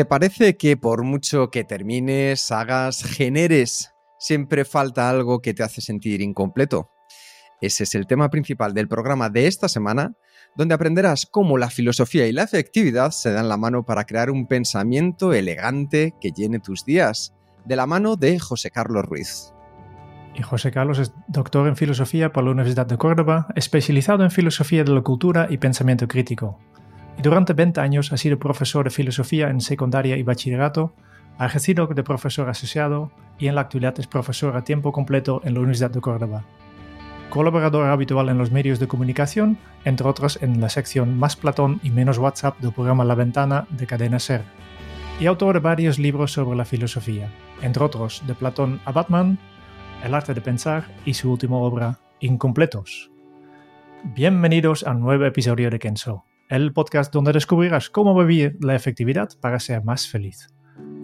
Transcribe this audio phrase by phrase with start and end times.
[0.00, 5.82] ¿Te parece que por mucho que termines, hagas, generes, siempre falta algo que te hace
[5.82, 6.88] sentir incompleto?
[7.60, 10.14] Ese es el tema principal del programa de esta semana,
[10.56, 14.46] donde aprenderás cómo la filosofía y la efectividad se dan la mano para crear un
[14.46, 17.34] pensamiento elegante que llene tus días,
[17.66, 19.52] de la mano de José Carlos Ruiz.
[20.34, 24.82] Y José Carlos es doctor en filosofía por la Universidad de Córdoba, especializado en filosofía
[24.82, 26.58] de la cultura y pensamiento crítico.
[27.22, 30.94] Durante 20 años ha sido profesor de filosofía en secundaria y bachillerato,
[31.36, 35.52] ha ejercido de profesor asociado y en la actualidad es profesor a tiempo completo en
[35.52, 36.44] la Universidad de Córdoba.
[37.28, 41.90] Colaborador habitual en los medios de comunicación, entre otros en la sección Más Platón y
[41.90, 44.42] Menos WhatsApp del programa La Ventana de Cadena Ser.
[45.20, 47.28] Y autor de varios libros sobre la filosofía,
[47.60, 49.38] entre otros de Platón a Batman,
[50.02, 53.10] El arte de pensar y su última obra, Incompletos.
[54.04, 59.30] Bienvenidos a un nuevo episodio de Kenso el podcast donde descubrirás cómo vivir la efectividad
[59.40, 60.48] para ser más feliz.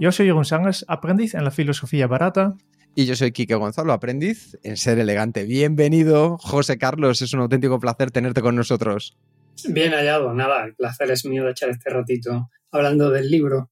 [0.00, 2.56] Yo soy Jeroen Sangers, aprendiz en la filosofía barata.
[2.96, 5.44] Y yo soy Quique Gonzalo, aprendiz en ser elegante.
[5.44, 9.16] Bienvenido, José Carlos, es un auténtico placer tenerte con nosotros.
[9.68, 13.70] Bien hallado, nada, el placer es mío de echar este ratito hablando del libro.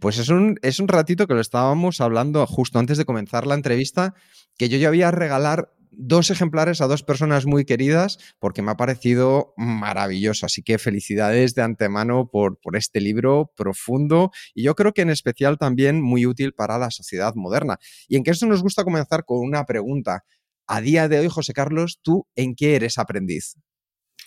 [0.00, 3.54] Pues es un, es un ratito que lo estábamos hablando justo antes de comenzar la
[3.54, 4.14] entrevista,
[4.58, 8.72] que yo ya voy a regalar dos ejemplares a dos personas muy queridas porque me
[8.72, 10.46] ha parecido maravilloso.
[10.46, 15.10] Así que felicidades de antemano por, por este libro profundo y yo creo que en
[15.10, 17.78] especial también muy útil para la sociedad moderna.
[18.08, 20.24] Y en que eso nos gusta comenzar con una pregunta.
[20.66, 23.56] A día de hoy, José Carlos, ¿tú en qué eres aprendiz?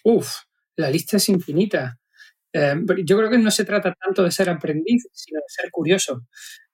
[0.04, 0.42] Uf,
[0.75, 2.00] la lista es infinita.
[2.54, 2.75] Eh,
[3.06, 6.28] yo creo que no se trata tanto de ser aprendiz, sino de ser curioso.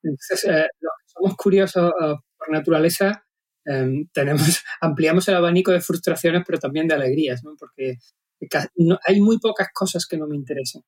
[0.04, 3.26] Entonces, eh, los que somos curiosos eh, por naturaleza,
[3.66, 7.56] Em, tenemos, ampliamos el abanico de frustraciones, pero también de alegrías, ¿no?
[7.58, 7.98] porque
[9.08, 10.82] hay muy pocas cosas que no me interesan.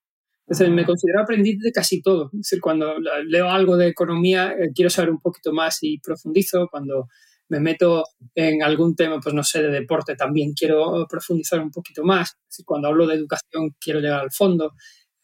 [0.46, 2.26] Entonces, me considero aprendiz de casi todo.
[2.34, 2.96] Es decir, cuando
[3.26, 6.68] leo algo de economía, eh, quiero saber un poquito más y profundizo.
[6.70, 7.08] Cuando
[7.48, 8.04] me meto
[8.36, 12.32] en algún tema, pues no sé, de deporte, también quiero profundizar un poquito más.
[12.32, 14.74] Es decir, cuando hablo de educación, quiero llegar al fondo.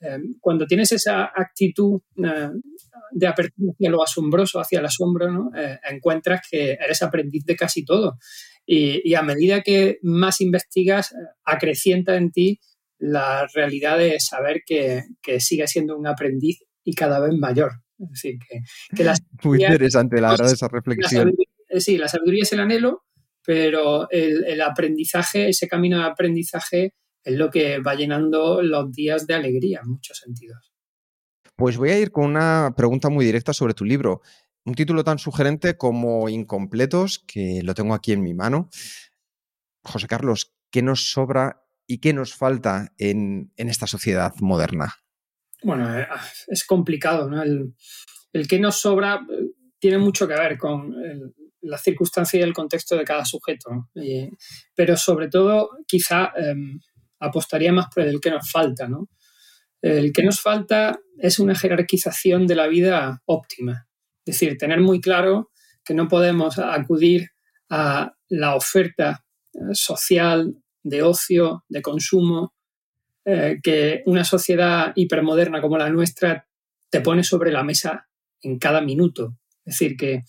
[0.01, 2.49] Em, cuando tienes esa actitud eh,
[3.11, 5.51] de apertura hacia lo asombroso, hacia el asombro, ¿no?
[5.57, 8.17] Eh, encuentras que eres aprendiz de casi todo.
[8.65, 12.59] Y, a medida que más investigas, eh, acrecienta en ti
[12.99, 17.71] la realidad de saber que, que sigues siendo un aprendiz y cada vez mayor.
[17.97, 18.61] Es decir, que,
[19.43, 21.33] Muy interesante, la verdad, esa reflexión.
[21.79, 23.03] sí, la sabiduría es el anhelo,
[23.43, 26.93] pero el, el aprendizaje, ese camino de aprendizaje
[27.23, 30.73] es lo que va llenando los días de alegría en muchos sentidos.
[31.55, 34.21] Pues voy a ir con una pregunta muy directa sobre tu libro.
[34.65, 38.69] Un título tan sugerente como Incompletos, que lo tengo aquí en mi mano.
[39.83, 44.93] José Carlos, ¿qué nos sobra y qué nos falta en, esta sociedad moderna?
[45.63, 46.07] Bueno, eh,
[46.47, 47.41] es complicado, ¿no?
[47.41, 47.73] El,
[48.31, 50.93] el que nos sobra eh, tiene mucho que ver con
[51.61, 53.89] la circunstancia y el contexto de cada sujeto,
[54.75, 56.79] pero sobre todo quizá em,
[57.19, 59.09] apostaría más por el que nos falta, ¿no?
[59.81, 63.87] El que nos falta es una jerarquización de la vida óptima.
[64.25, 65.51] Es decir, tener muy claro
[65.83, 67.29] que no podemos acudir
[67.69, 72.53] a la oferta eh, social de ocio, de consumo,
[73.25, 76.47] eh, que una sociedad hipermoderna como la nuestra
[76.89, 78.07] te pone sobre la mesa
[78.41, 79.37] en cada minuto.
[79.65, 80.23] Es decir, que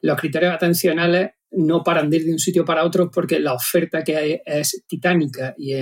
[0.00, 4.02] los criterios atencionales no paran de ir de un sitio para otro porque la oferta
[4.02, 5.74] que hay es titánica y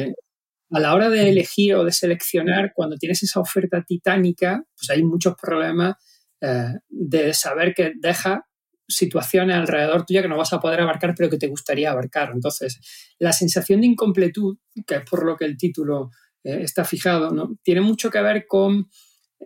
[0.70, 5.02] a la hora de elegir o de seleccionar, cuando tienes esa oferta titánica, pues hay
[5.02, 5.96] muchos problemas
[6.40, 8.46] eh, de saber que deja
[8.88, 12.30] situaciones alrededor tuya que no vas a poder abarcar, pero que te gustaría abarcar.
[12.32, 12.80] Entonces,
[13.18, 16.10] la sensación de incompletud, que es por lo que el título
[16.44, 17.56] eh, está fijado, ¿no?
[17.62, 18.88] tiene mucho que ver con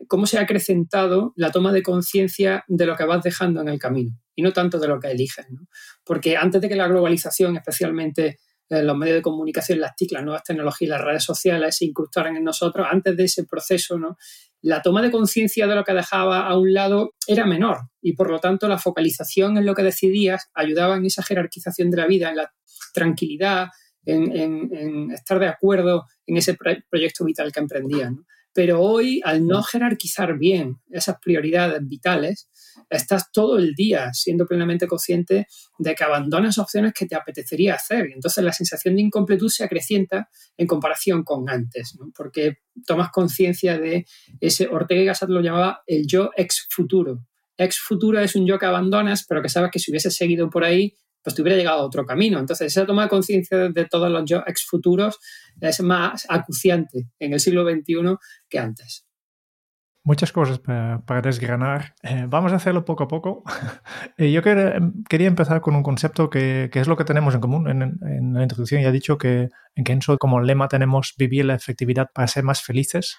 [0.08, 3.78] cómo se ha acrecentado la toma de conciencia de lo que vas dejando en el
[3.78, 5.46] camino y no tanto de lo que eliges.
[6.04, 8.38] Porque antes de que la globalización, especialmente
[8.68, 12.44] los medios de comunicación, las TIC, las nuevas tecnologías, las redes sociales se incrustaran en
[12.44, 14.16] nosotros, antes de ese proceso, ¿no?
[14.64, 18.30] la toma de conciencia de lo que dejaba a un lado era menor y por
[18.30, 22.30] lo tanto la focalización en lo que decidías ayudaba en esa jerarquización de la vida,
[22.30, 22.50] en la
[22.94, 23.68] tranquilidad,
[24.06, 26.56] en, estar de acuerdo en ese
[26.88, 28.24] proyecto vital que emprendían.
[28.54, 32.48] Pero hoy, al no jerarquizar bien esas prioridades vitales,
[32.90, 35.46] estás todo el día siendo plenamente consciente
[35.78, 38.08] de que abandonas opciones que te apetecería hacer.
[38.10, 43.78] Y entonces la sensación de incompletud se acrecienta en comparación con antes, porque tomas conciencia
[43.78, 44.06] de
[44.40, 47.26] ese, Ortega y Gasset lo llamaba el yo ex futuro.
[47.56, 50.64] Ex futuro es un yo que abandonas, pero que sabes que si hubieses seguido por
[50.64, 52.38] ahí, pues te hubiera llegado a otro camino.
[52.38, 55.18] Entonces, esa toma de conciencia de todos los yo ex futuros
[55.60, 58.16] es más acuciante en el siglo XXI
[58.48, 59.03] que antes.
[60.06, 61.94] Muchas cosas para, desgranar.
[62.02, 63.42] Eh, vamos a hacerlo poco a poco.
[64.16, 67.68] Eh, yo quería, empezar con un concepto que, es lo que tenemos en común.
[67.68, 72.10] En, la introducción ya he dicho que en Kenso como lema tenemos vivir la efectividad
[72.14, 73.16] para ser más felices.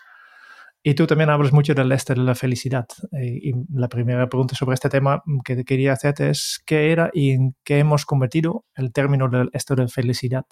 [0.83, 2.85] Y tú también hablas mucho del este de la felicidad.
[3.11, 7.31] Eh, y la primera pregunta sobre este tema que quería hacerte es ¿qué era y
[7.31, 10.45] en qué hemos convertido el término del este de felicidad?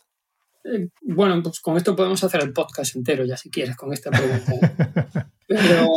[0.64, 4.10] Eh, bueno, pues con esto podemos hacer el podcast entero, ya si quieres, con esta
[4.10, 5.32] pregunta.
[5.48, 5.90] Pero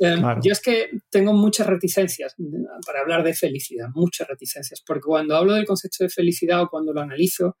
[0.00, 2.34] eh, yo es que tengo muchas reticencias
[2.86, 6.92] para hablar de felicidad, muchas reticencias, porque cuando hablo del concepto de felicidad o cuando
[6.92, 7.58] lo analizo,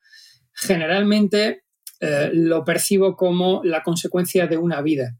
[0.52, 1.64] generalmente
[2.32, 5.16] lo percibo como la consecuencia de una vida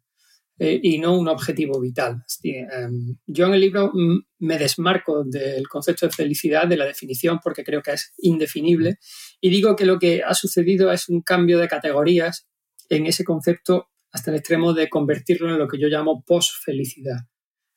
[0.58, 2.22] eh, y no un objetivo vital.
[2.42, 3.92] Em, yo en el libro
[4.38, 8.98] me desmarco del concepto de felicidad, de la definición, porque creo que es indefinible,
[9.40, 12.48] y digo que lo que ha sucedido es un cambio de categorías
[12.88, 17.18] en ese concepto hasta el extremo de convertirlo en lo que yo llamo posfelicidad.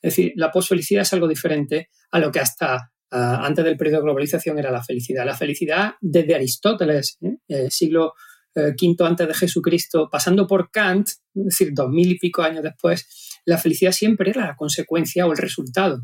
[0.02, 3.98] Es decir, la posfelicidad es algo diferente a lo que hasta ah, antes del periodo
[3.98, 5.26] de globalización era la felicidad.
[5.26, 7.38] La felicidad desde Aristóteles, ¿eh?
[7.50, 8.14] Eh, siglo
[8.56, 12.64] eh, quinto antes de Jesucristo, pasando por Kant, es decir, dos mil y pico años
[12.64, 16.04] después, la felicidad siempre era la consecuencia o el resultado.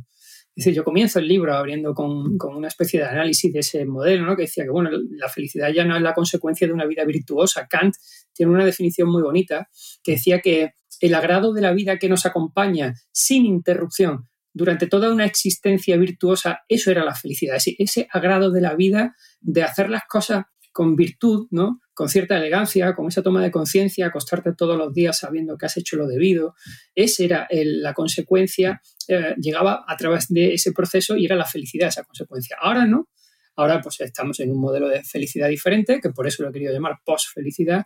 [0.55, 4.25] Es decir, yo comienzo el libro abriendo con, una especie de análisis de ese modelo,
[4.25, 4.37] ¿no?
[4.37, 7.67] que decía que bueno, la felicidad ya no es la consecuencia de una vida virtuosa.
[7.67, 7.95] Kant
[8.33, 9.67] tiene una definición muy bonita
[10.01, 10.71] que decía que
[11.01, 16.61] el agrado de la vida que nos acompaña sin interrupción durante toda una existencia virtuosa,
[16.69, 20.95] eso era la felicidad, ese, ese agrado de la vida de hacer las cosas con
[20.95, 21.81] virtud, ¿no?
[21.95, 25.77] Con cierta elegancia, con esa toma de conciencia, acostarte todos los días sabiendo que has
[25.77, 26.53] hecho lo debido.
[26.93, 31.87] Esa era la consecuencia, eh, llegaba a través de ese proceso y era la felicidad
[31.87, 32.57] esa consecuencia.
[32.59, 33.07] Ahora no,
[33.55, 36.73] ahora pues estamos en un modelo de felicidad diferente, que por eso lo he querido
[36.73, 37.85] llamar post-felicidad,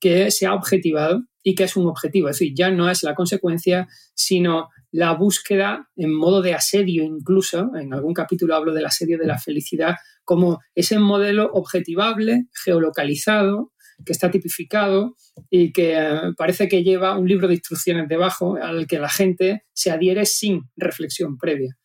[0.00, 3.14] que se ha objetivado y que es un objetivo, es decir, ya no es la
[3.14, 9.18] consecuencia, sino la búsqueda en modo de asedio incluso, en algún capítulo hablo del asedio
[9.18, 13.72] de la felicidad, como ese modelo objetivable, geolocalizado,
[14.04, 15.16] que está tipificado
[15.50, 19.64] y que eh, parece que lleva un libro de instrucciones debajo al que la gente
[19.72, 21.76] se adhiere sin reflexión previa.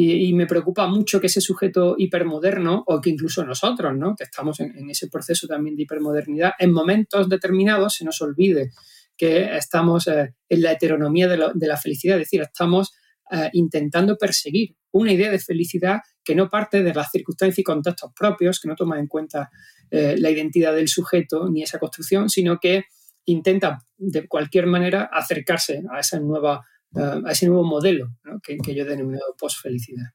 [0.00, 4.14] Y, me preocupa mucho que ese sujeto hipermoderno, o que incluso nosotros, ¿no?
[4.14, 8.70] que estamos en, ese proceso también de hipermodernidad, en momentos determinados se nos olvide
[9.18, 12.94] que estamos eh, en la heteronomía de, la felicidad, es decir, estamos
[13.30, 18.12] eh, intentando perseguir una idea de felicidad que no parte de las circunstancias y contextos
[18.16, 19.50] propios, que no toma en cuenta
[19.90, 22.84] eh, la identidad del sujeto ni esa construcción, sino que
[23.26, 28.84] intenta de cualquier manera acercarse a esa nueva a ese nuevo modelo que, que, yo
[28.84, 30.06] he denominado post-felicidad.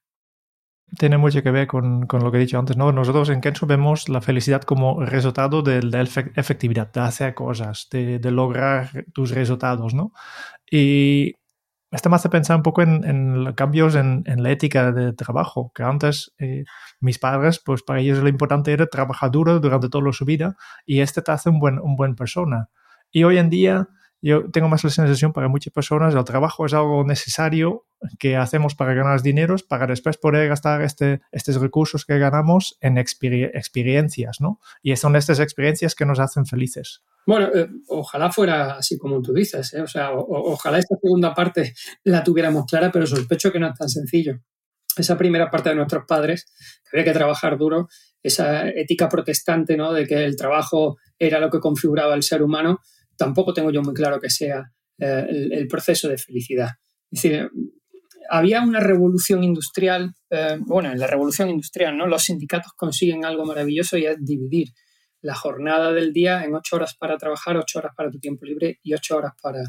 [0.98, 2.92] Tiene mucho que ver con, lo que he dicho antes, ¿no?
[2.92, 8.20] Nosotros en Kenzo vemos la felicidad como resultado de la efectividad, de hacer cosas, de,
[8.32, 10.12] lograr tus resultados, ¿no?
[10.70, 11.34] Y
[11.92, 16.34] esto me hace pensar un poco en, cambios en, la ética de trabajo, que antes
[16.40, 16.64] eh,
[17.00, 21.02] mis padres, pues para ellos lo importante era trabajar duro durante toda su vida y
[21.02, 22.70] este te hace un buen, un buen persona.
[23.12, 23.88] Y hoy en día
[24.24, 27.86] yo tengo más la sensación para muchas personas, el trabajo es algo necesario
[28.20, 32.98] que hacemos para ganar dinero, para después poder gastar este, estos recursos que ganamos en
[32.98, 34.62] experiencias, ¿no?
[34.82, 37.02] Y son estas experiencias que nos hacen felices.
[37.26, 39.82] Bueno, eh, ojalá fuera así como tú dices, ¿eh?
[39.82, 41.74] o sea, ojalá esta segunda parte
[42.06, 44.40] la tuviéramos clara, pero sospecho que no es tan sencillo.
[44.96, 46.46] Esa primera parte de nuestros padres,
[46.84, 47.90] que había que trabajar duro,
[48.22, 49.92] esa ética protestante, ¿no?
[49.92, 52.80] De que el trabajo era lo que configuraba el ser humano,
[53.18, 56.70] tampoco tengo yo muy claro que sea eh, el, proceso de felicidad.
[57.12, 57.50] Es decir,
[58.30, 62.08] había una revolución industrial, eh, bueno, en la revolución industrial, ¿no?
[62.08, 64.70] Los sindicatos consiguen algo maravilloso y es dividir
[65.22, 68.80] la jornada del día en ocho horas para trabajar, ocho horas para tu tiempo libre
[68.84, 69.64] y ocho horas para,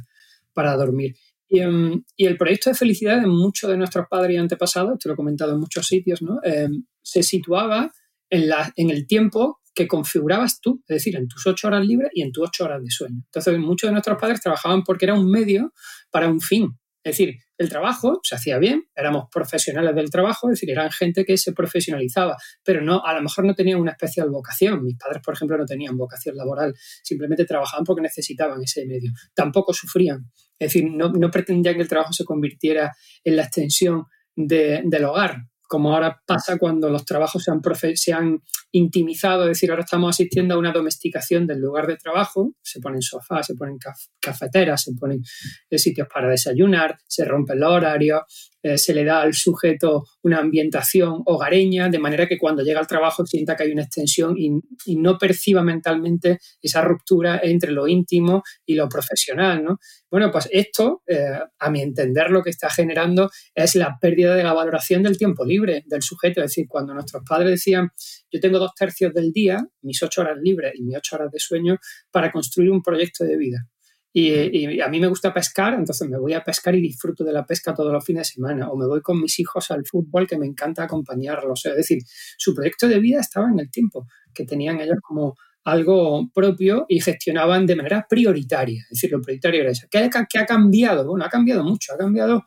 [0.52, 1.14] para dormir.
[1.48, 5.14] Y, em, el proyecto de felicidad de muchos de nuestros padres y antepasados, esto lo
[5.14, 6.40] he comentado en muchos sitios, ¿no?
[6.42, 7.92] Em, se situaba
[8.30, 12.10] en, la, en el tiempo que configurabas tú, es decir, en tus ocho horas libres
[12.14, 13.22] y en tus ocho horas de sueño.
[13.24, 15.72] Entonces, muchos de nuestros padres trabajaban porque era un medio
[16.10, 16.78] para un fin.
[17.04, 21.26] Es decir, el trabajo se hacía bien, éramos profesionales del trabajo, es decir, eran gente
[21.26, 24.82] que se profesionalizaba, pero no, a lo mejor no tenían una especial vocación.
[24.82, 29.12] Mis padres, por ejemplo, no tenían vocación laboral, simplemente trabajaban porque necesitaban ese medio.
[29.34, 32.90] Tampoco sufrían, es decir, no, pretendían que el trabajo se convirtiera
[33.22, 34.04] en la extensión
[34.34, 35.42] del hogar,
[35.74, 37.60] como ahora pasa cuando los trabajos se han,
[37.96, 38.40] se han
[38.70, 43.02] intimizado, es decir, ahora estamos asistiendo a una domesticación del lugar de trabajo, se ponen
[43.02, 43.76] sofás, se ponen
[44.20, 45.20] cafeteras, se ponen
[45.68, 48.22] eh, sitios para desayunar, se rompen los horarios,
[48.64, 52.86] eh, se le da al sujeto una ambientación hogareña, de manera que cuando llega al
[52.86, 54.52] trabajo sienta que hay una extensión y,
[54.96, 59.62] no perciba mentalmente esa ruptura entre lo íntimo y lo profesional.
[59.62, 59.78] ¿no?
[60.10, 64.44] Bueno, pues esto, eh, a mi entender, lo que está generando es la pérdida de
[64.44, 66.40] la valoración del tiempo libre del sujeto.
[66.40, 67.90] Es decir, cuando nuestros padres decían,
[68.32, 71.38] yo tengo dos tercios del día, mis ocho horas libres y mis ocho horas de
[71.38, 71.76] sueño,
[72.10, 73.68] para construir un proyecto de vida.
[74.16, 77.44] Y, a mí me gusta pescar, entonces me voy a pescar y disfruto de la
[77.44, 78.70] pesca todos los fines de semana.
[78.70, 81.66] O me voy con mis hijos al fútbol, que me encanta acompañarlos.
[81.66, 81.98] Es decir,
[82.38, 87.00] su proyecto de vida estaba en el tiempo, que tenían ellos como algo propio y
[87.00, 88.82] gestionaban de manera prioritaria.
[88.82, 89.88] Es decir, lo prioritario era eso.
[89.90, 91.04] ¿Qué, qué ha cambiado?
[91.08, 91.92] Bueno, ha cambiado mucho.
[91.92, 92.44] Ha cambiado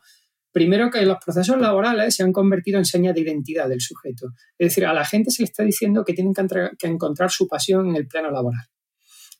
[0.50, 4.28] Primero que los procesos laborales se han convertido en señas de identidad del sujeto.
[4.56, 7.90] Es decir, a la gente se le está diciendo que tienen que, encontrar su pasión
[7.90, 8.66] en el plano laboral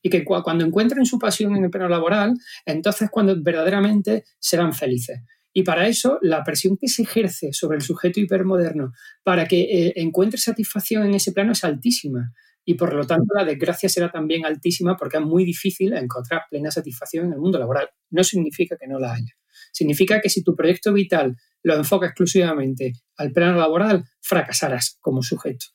[0.02, 5.21] y que cuando encuentren su pasión en el plano laboral, entonces cuando verdaderamente serán felices.
[5.52, 8.93] Y para eso, la presión que se ejerce sobre el sujeto hipermoderno
[9.25, 12.33] para que eh, encuentre satisfacción en ese plano es altísima.
[12.64, 16.71] Y por lo tanto, la desgracia será también altísima porque es muy difícil encontrar plena
[16.71, 17.88] satisfacción en el mundo laboral.
[18.11, 19.33] No significa que no la haya.
[19.73, 25.67] Significa que si tu proyecto vital lo enfoca exclusivamente al plano laboral, fracasarás como sujeto.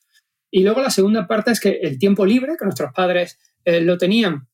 [0.50, 3.98] Y luego la segunda parte es que el tiempo libre, que nuestros padres eh, lo
[3.98, 4.48] tenían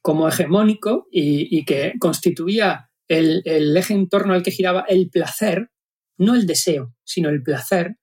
[0.00, 3.42] como hegemónico y, que constituía el,
[3.76, 5.70] eje en torno al que giraba el placer,
[6.18, 7.96] no el deseo, sino el placer,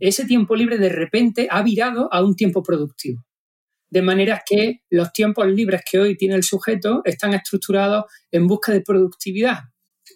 [0.00, 3.24] ese tiempo libre de repente ha virado a un tiempo productivo.
[3.88, 8.72] De manera que los tiempos libres que hoy tiene el sujeto están estructurados en busca
[8.72, 9.60] de productividad.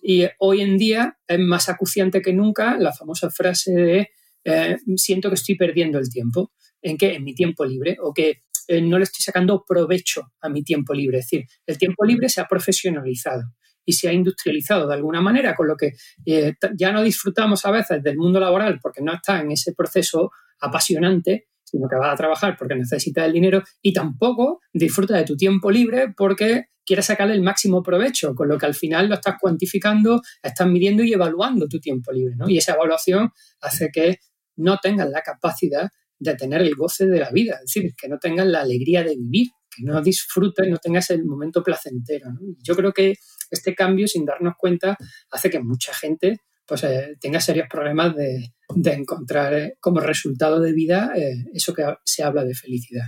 [0.02, 4.08] Y hoy en día es más acuciante que nunca la famosa frase de
[4.44, 6.52] eh, siento que estoy perdiendo el tiempo.
[6.82, 7.14] ¿En qué?
[7.14, 7.96] En mi tiempo libre.
[8.02, 11.18] O que eh, no le estoy sacando provecho a mi tiempo libre.
[11.18, 13.42] Es decir, el tiempo libre se ha profesionalizado
[13.84, 15.92] y se ha industrializado de alguna manera, con lo que
[16.26, 20.30] eh, ya no disfrutamos a veces del mundo laboral porque no está en ese proceso
[20.60, 25.36] apasionante, sino que va a trabajar porque necesita el dinero y tampoco disfruta de tu
[25.36, 29.36] tiempo libre porque quieres sacarle el máximo provecho, con lo que al final lo estás
[29.40, 32.34] cuantificando, estás midiendo y evaluando tu tiempo libre.
[32.36, 32.48] ¿no?
[32.48, 33.30] Y esa evaluación
[33.62, 34.18] hace que
[34.56, 35.88] no tengas la capacidad
[36.18, 39.16] de tener el goce de la vida, es decir, que no tengas la alegría de
[39.16, 42.28] vivir, que no disfrutes, no tengas el momento placentero.
[42.62, 43.14] Yo creo que
[43.50, 44.96] este cambio, sin darnos cuenta,
[45.30, 48.52] hace que mucha gente pues, eh, tenga serios problemas de,
[48.92, 53.06] encontrar eh, como resultado de vida eh, eso que se habla de felicidad.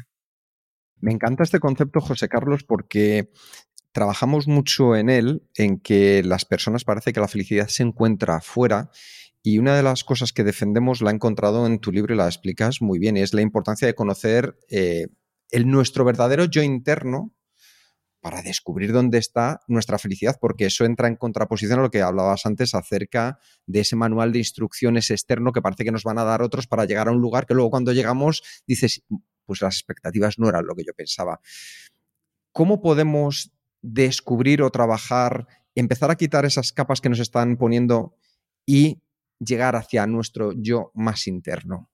[0.96, 3.30] Me encanta este concepto, José Carlos, porque
[3.92, 8.90] trabajamos mucho en él, en que las personas parece que la felicidad se encuentra afuera
[9.42, 12.26] y una de las cosas que defendemos la he encontrado en tu libro y la
[12.26, 15.06] explicas muy bien, es la importancia de conocer eh,
[15.50, 17.34] el, nuestro verdadero yo interno
[18.20, 22.44] para descubrir dónde está nuestra felicidad, porque eso entra en contraposición a lo que hablabas
[22.44, 26.42] antes acerca de ese manual de instrucciones externo que parece que nos van a dar
[26.42, 29.02] otros para llegar a un lugar que luego cuando llegamos dices,
[29.46, 31.40] pues las expectativas no eran lo que yo pensaba.
[32.52, 38.16] ¿Cómo podemos descubrir o trabajar, empezar a quitar esas capas que nos están poniendo
[38.66, 39.00] y
[39.40, 41.90] llegar hacia nuestro yo más interno?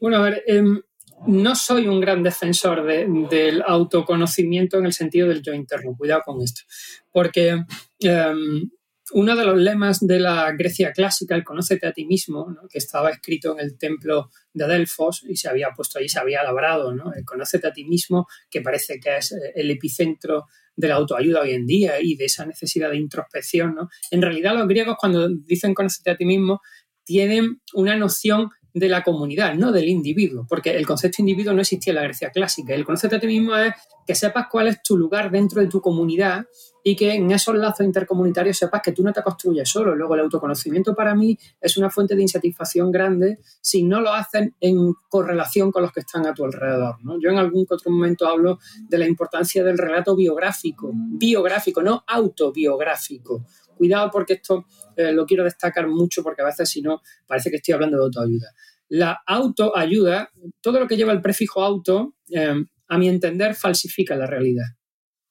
[0.00, 0.80] Bueno, a ver, em,
[1.26, 6.42] no soy un gran defensor del autoconocimiento en el sentido del yo interno, cuidado con
[6.42, 6.62] esto,
[7.10, 7.64] porque
[8.00, 8.70] em,
[9.12, 13.10] uno de los lemas de la Grecia clásica, el conócete a ti mismo, que estaba
[13.10, 17.12] escrito en el templo de Delfos y se había puesto ahí, se había labrado, ¿no?
[17.12, 21.42] el conócete a ti mismo, que parece que es eh, el epicentro de la autoayuda
[21.42, 23.74] hoy en día y de esa necesidad de introspección.
[23.74, 23.88] ¿no?
[24.10, 26.60] En realidad los griegos cuando dicen conócete a ti mismo
[27.04, 31.92] tienen una noción de la comunidad, no del individuo, porque el concepto individuo no existía
[31.92, 32.74] en la Grecia clásica.
[32.74, 33.72] El concepto a ti mismo es
[34.04, 36.44] que sepas cuál es tu lugar dentro de tu comunidad
[36.86, 39.96] y que en esos lazos intercomunitarios sepas que tú no te construyes solo.
[39.96, 44.54] Luego el autoconocimiento para mí es una fuente de insatisfacción grande si no lo hacen
[44.60, 46.96] en correlación con los que están a tu alrededor.
[47.20, 53.44] Yo en algún otro momento hablo de la importancia del relato biográfico, biográfico, no autobiográfico
[53.76, 57.56] Cuidado porque esto eh, lo quiero destacar mucho porque a veces si no parece que
[57.56, 58.54] estoy hablando de autoayuda.
[58.88, 62.54] La autoayuda, todo lo que lleva el prefijo auto, eh,
[62.88, 64.66] a mi entender, falsifica la realidad.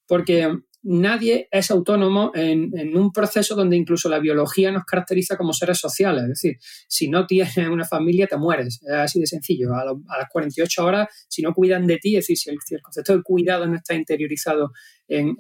[0.08, 5.80] Porque nadie es autónomo en, un proceso donde incluso la biología nos caracteriza como seres
[5.80, 6.24] sociales.
[6.24, 8.82] Es decir, si no tienes una familia, te mueres.
[8.84, 9.74] Es así de sencillo.
[9.74, 13.24] A, las 48 horas, si no cuidan de ti, es decir, si el, concepto de
[13.24, 14.72] cuidado no está interiorizado
[15.08, 15.36] en,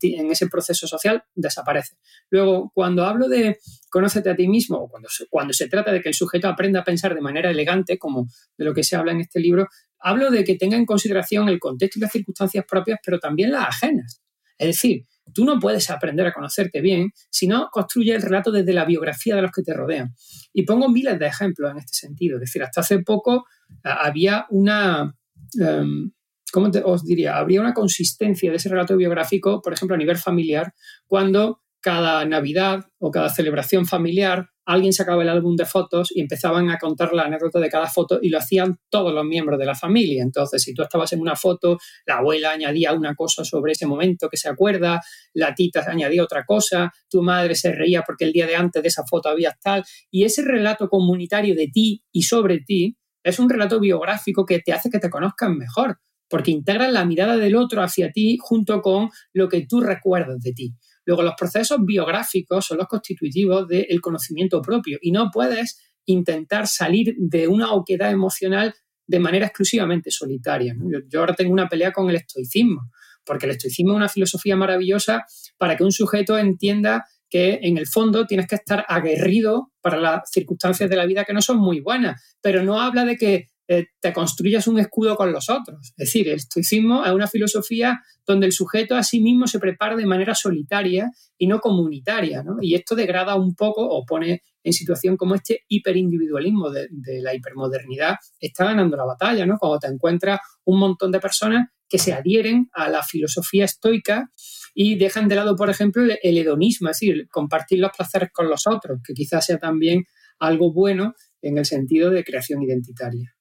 [0.00, 1.96] ese proceso social, desaparece.
[2.30, 3.58] Luego, cuando hablo de
[3.90, 6.84] conócete a ti mismo, o cuando cuando se trata de que el sujeto aprenda a
[6.84, 9.68] pensar de manera elegante, como de lo que se habla en este libro,
[10.00, 13.68] hablo de que tenga en consideración el contexto y las circunstancias propias, pero también las
[13.68, 14.22] ajenas.
[14.62, 15.04] Es decir,
[15.34, 19.34] tú no puedes aprender a conocerte bien si no construyes el relato desde la biografía
[19.34, 20.14] de los que te rodean.
[20.52, 22.36] Y pongo miles de ejemplos en este sentido.
[22.36, 23.44] Es decir, hasta hace poco
[23.82, 25.14] había una...
[25.60, 26.12] Em,
[26.52, 27.38] ¿Cómo os diría?
[27.38, 30.74] Habría una consistencia de ese relato biográfico, por ejemplo, a nivel familiar,
[31.06, 36.70] cuando cada Navidad o cada celebración familiar alguien sacaba el álbum de fotos y empezaban
[36.70, 39.74] a contar la anécdota de cada foto y lo hacían todos los miembros de la
[39.74, 40.22] familia.
[40.22, 44.28] Entonces, si tú estabas en una foto, la abuela añadía una cosa sobre ese momento
[44.28, 45.00] que se acuerda,
[45.34, 48.88] la tita añadía otra cosa, tu madre se reía porque el día de antes de
[48.88, 49.84] esa foto había tal.
[50.10, 54.72] Y ese relato comunitario de ti y sobre ti es un relato biográfico que te
[54.72, 55.98] hace que te conozcan mejor,
[56.28, 60.52] porque integra la mirada del otro hacia ti junto con lo que tú recuerdas de
[60.52, 60.74] ti.
[61.04, 67.14] Luego, los procesos biográficos son los constitutivos del conocimiento propio y no puedes intentar salir
[67.18, 68.74] de una oquedad emocional
[69.06, 70.74] de manera exclusivamente solitaria.
[71.08, 72.90] Yo, ahora tengo una pelea con el estoicismo,
[73.24, 75.24] porque el estoicismo es una filosofía maravillosa
[75.58, 80.30] para que un sujeto entienda que en el fondo tienes que estar aguerrido para las
[80.30, 83.86] circunstancias de la vida que no son muy buenas, pero no habla de que eh,
[84.00, 85.92] te construyas un escudo con los otros.
[85.96, 89.96] Es decir, el estoicismo es una filosofía donde el sujeto a sí mismo se prepara
[89.96, 92.44] de manera solitaria y no comunitaria.
[92.60, 97.34] Y esto degrada un poco o pone en situación como este hiperindividualismo de, de la
[97.34, 99.58] hipermodernidad está ganando la batalla, ¿no?
[99.58, 104.30] Cuando te encuentras un montón de personas que se adhieren a la filosofía estoica
[104.74, 108.66] y dejan de lado, por ejemplo, el hedonismo, es decir, compartir los placeres con los
[108.66, 110.04] otros, que quizás sea también
[110.38, 113.34] algo bueno en el sentido de creación identitaria.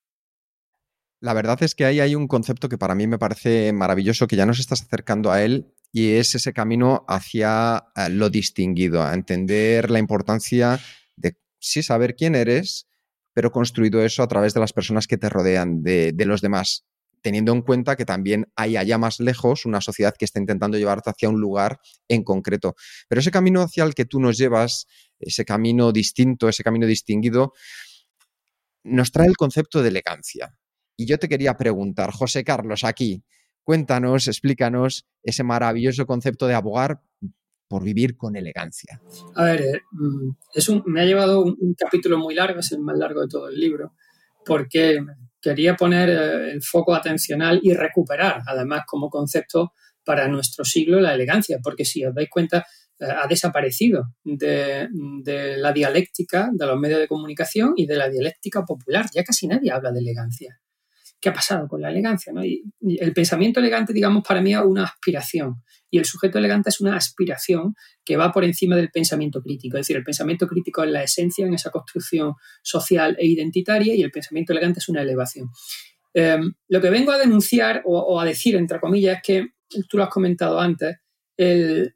[1.22, 4.36] La verdad es que ahí hay un concepto que para mí me parece maravilloso, que
[4.36, 9.14] ya nos estás acercando a él, y es ese camino hacia eh, lo distinguido, a
[9.14, 10.80] entender la importancia
[11.16, 12.88] de sí saber quién eres,
[13.34, 16.88] pero construido eso a través de las personas que te rodean, de, los demás,
[17.22, 21.12] teniendo en cuenta que también hay allá más lejos una sociedad que está intentando llevarte
[21.12, 22.76] hacia un lugar en concreto.
[23.08, 24.88] Pero ese camino hacia el que tú nos llevas,
[25.20, 27.54] ese camino distinto, ese camino distinguido,
[28.84, 30.58] nos trae el concepto de elegancia.
[31.02, 33.24] Y yo te quería preguntar, José Carlos, aquí,
[33.64, 37.02] cuéntanos, explícanos ese maravilloso concepto de abogar
[37.68, 39.02] por vivir con elegancia.
[39.34, 43.22] A ver, eh, mm, me ha llevado un, capítulo muy largo, es el más largo
[43.22, 43.96] de todo el libro,
[44.46, 45.00] porque
[45.42, 49.74] quería poner eh, el foco atencional y recuperar, además, como concepto
[50.06, 52.64] para nuestro siglo la elegancia, porque si os dais cuenta,
[53.00, 54.88] eh, ha desaparecido de,
[55.24, 59.08] de, la dialéctica de los medios de comunicación y de la dialéctica popular.
[59.12, 60.62] Ya casi nadie habla de elegancia.
[61.22, 62.34] ¿Qué ha pasado con la elegancia?
[62.44, 62.64] Y,
[63.00, 65.62] el pensamiento elegante, digamos, para mí es una aspiración.
[65.90, 69.78] Y el sujeto elegante es una aspiración que va por encima del pensamiento crítico.
[69.78, 74.02] Es decir, el pensamiento crítico es la esencia en esa construcción social e identitaria y
[74.02, 75.50] el pensamiento elegante es una elevación.
[76.14, 79.48] Em, lo que vengo a denunciar o, a decir, entre comillas, es que,
[79.88, 80.98] tú lo has comentado antes,
[81.38, 81.94] el,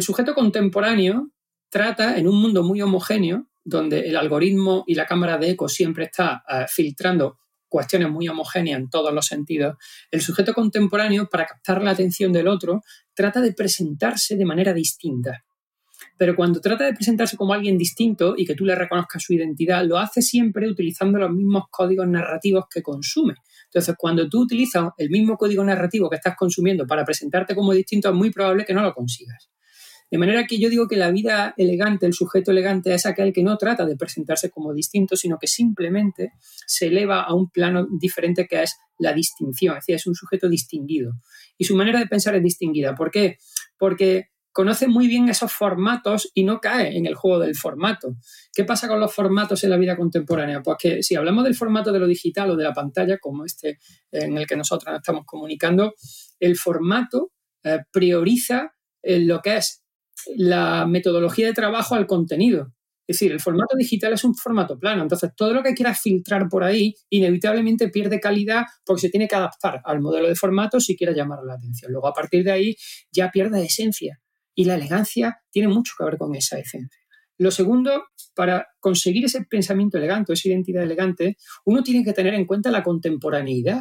[0.00, 1.30] sujeto contemporáneo
[1.68, 6.04] trata en un mundo muy homogéneo, donde el algoritmo y la cámara de eco siempre
[6.04, 7.38] está eh, filtrando
[7.70, 9.76] cuestiones muy homogéneas en todos los sentidos,
[10.10, 12.82] el sujeto contemporáneo, para captar la atención del otro,
[13.14, 15.44] trata de presentarse de manera distinta.
[16.18, 19.84] Pero cuando trata de presentarse como alguien distinto y que tú le reconozcas su identidad,
[19.84, 23.34] lo hace siempre utilizando los mismos códigos narrativos que consume.
[23.66, 28.08] Entonces, cuando tú utilizas el mismo código narrativo que estás consumiendo para presentarte como distinto,
[28.08, 29.48] es muy probable que no lo consigas.
[30.10, 33.44] De manera que yo digo que la vida elegante, el sujeto elegante es aquel que
[33.44, 36.32] no trata de presentarse como distinto, sino que simplemente
[36.66, 40.48] se eleva a un plano diferente que es la distinción, es decir, es un sujeto
[40.48, 41.12] distinguido.
[41.56, 42.94] Y su manera de pensar es distinguida.
[42.94, 43.38] ¿Por qué?
[43.78, 48.16] Porque conoce muy bien esos formatos y no cae en el juego del formato.
[48.52, 50.60] ¿Qué pasa con los formatos en la vida contemporánea?
[50.60, 53.78] Pues que si hablamos del formato de lo digital o de la pantalla, como este
[54.10, 55.94] en el que nosotros estamos comunicando,
[56.40, 59.84] el formato eh, prioriza eh, lo que es
[60.36, 62.72] la metodología de trabajo al contenido.
[63.06, 66.48] Es decir, el formato digital es un formato plano, entonces todo lo que quieras filtrar
[66.48, 70.96] por ahí inevitablemente pierde calidad porque se tiene que adaptar al modelo de formato si
[70.96, 71.90] quieres llamar la atención.
[71.90, 72.76] Luego a partir de ahí
[73.10, 74.20] ya pierde esencia
[74.54, 77.00] y la elegancia tiene mucho que ver con esa esencia.
[77.40, 78.04] Lo segundo,
[78.34, 82.82] para conseguir ese pensamiento elegante, esa identidad elegante, uno tiene que tener en cuenta la
[82.82, 83.80] contemporaneidad.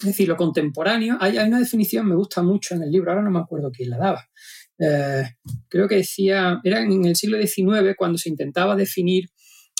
[0.00, 3.30] Es decir, lo contemporáneo, hay, una definición, me gusta mucho en el libro, ahora no
[3.30, 4.28] me acuerdo quién la daba.
[4.78, 5.24] Eh,
[5.68, 9.30] creo que decía, era en el siglo XIX cuando se intentaba definir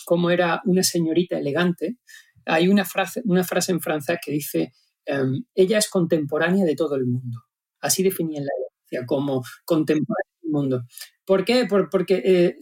[0.05, 1.99] cómo era una señorita elegante.
[2.47, 4.73] Hay una frase, una frase en francés que dice,
[5.05, 7.43] em, ella es contemporánea de todo el mundo.
[7.81, 10.85] Así definían la elegancia, como contemporánea del mundo.
[11.25, 11.67] ¿Por qué?
[11.91, 12.57] porque eh,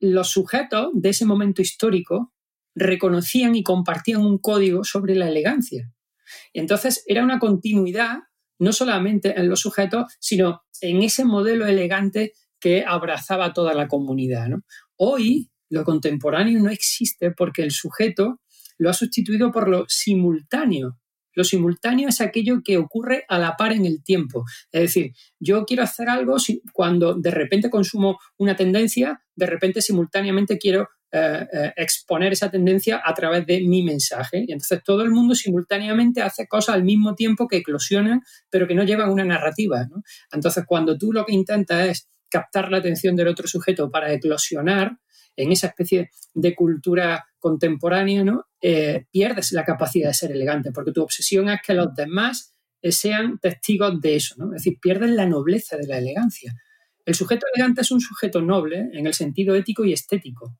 [0.00, 2.32] los sujetos de ese momento histórico
[2.74, 5.92] reconocían y compartían un código sobre la elegancia.
[6.52, 8.18] Entonces era una continuidad
[8.64, 14.48] no solamente en los sujetos, sino en ese modelo elegante que abrazaba toda la comunidad.
[14.96, 18.40] Hoy lo contemporáneo no existe porque el sujeto
[18.78, 20.98] lo ha sustituido por lo simultáneo.
[21.34, 24.44] Lo simultáneo es aquello que ocurre a la par en el tiempo.
[24.72, 26.36] Es decir, yo quiero hacer algo
[26.72, 33.00] cuando de repente consumo una tendencia, de repente simultáneamente quiero eh, eh, exponer esa tendencia
[33.04, 34.44] a través de mi mensaje.
[34.48, 38.74] Y entonces todo el mundo simultáneamente hace cosas al mismo tiempo que eclosionan, pero que
[38.74, 39.86] no llevan una narrativa.
[40.32, 44.98] Entonces cuando tú lo que intentas es captar la atención del otro sujeto para eclosionar
[45.36, 48.46] en esa especie de cultura contemporánea, ¿no?
[48.60, 53.38] Eh, pierdes la capacidad de ser elegante, porque tu obsesión es que los demás sean
[53.38, 54.46] testigos de eso, ¿no?
[54.46, 56.54] es decir, pierdes la nobleza de la elegancia.
[57.06, 60.58] El sujeto elegante es un sujeto noble en el sentido ético y estético.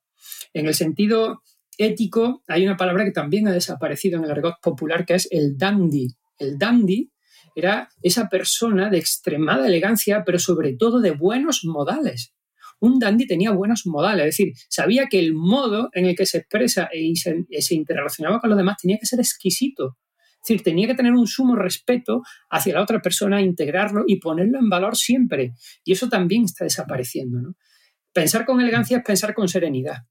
[0.52, 1.42] En el sentido
[1.78, 5.56] ético, hay una palabra que también ha desaparecido en el argot popular, que es el
[5.56, 6.14] dandy.
[6.38, 7.10] El dandy
[7.54, 12.34] era esa persona de extremada elegancia, pero sobre todo de buenos modales.
[12.80, 16.38] Un dandy tenía buenos modales, es decir, sabía que el modo en el que se
[16.38, 19.96] expresa y se, se interrelacionaba con los demás tenía que ser exquisito.
[20.42, 24.58] Es decir, tenía que tener un sumo respeto hacia la otra persona, integrarlo y ponerlo
[24.58, 25.54] en valor siempre.
[25.84, 27.54] Y eso también está desapareciendo.
[28.12, 30.02] Pensar con elegancia es pensar con serenidad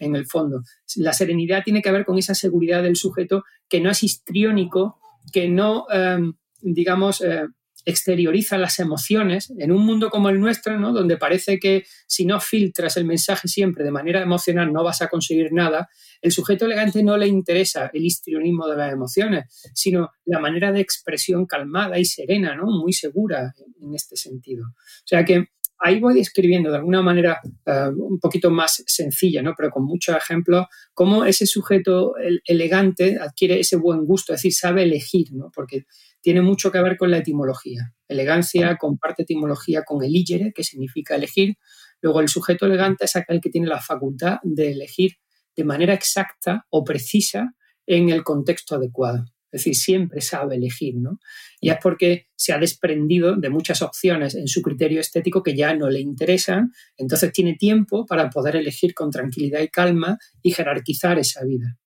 [0.00, 0.62] en el fondo.
[0.96, 4.98] La serenidad tiene que ver con esa seguridad del sujeto que no es histriónico,
[5.32, 7.46] que no, em, digamos, eh,
[7.84, 10.92] exterioriza las emociones en un mundo como el nuestro, ¿no?
[10.92, 15.08] donde parece que si no filtras el mensaje siempre de manera emocional no vas a
[15.08, 15.88] conseguir nada,
[16.20, 20.80] el sujeto elegante no le interesa el histrionismo de las emociones, sino la manera de
[20.80, 22.66] expresión calmada y serena, ¿no?
[22.66, 24.66] muy segura en este sentido.
[24.66, 25.46] O sea que
[25.80, 29.54] ahí voy describiendo de alguna manera eh, un poquito más sencilla, ¿no?
[29.56, 32.14] pero con muchos ejemplos, cómo ese sujeto
[32.44, 35.50] elegante adquiere ese buen gusto, es decir, sabe elegir, ¿no?
[35.54, 35.86] porque
[36.20, 37.94] tiene mucho que ver con la etimología.
[38.06, 41.56] Elegancia comparte etimología con eligere, que significa elegir.
[42.02, 45.12] Luego, el sujeto elegante es aquel que tiene la facultad de elegir
[45.56, 47.54] de manera exacta o precisa
[47.86, 49.24] en el contexto adecuado.
[49.52, 51.18] Es decir, siempre sabe elegir, ¿no?
[51.60, 55.74] Y es porque se ha desprendido de muchas opciones en su criterio estético que ya
[55.74, 61.18] no le interesan, entonces tiene tiempo para poder elegir con tranquilidad y calma y jerarquizar
[61.18, 61.76] esa vida.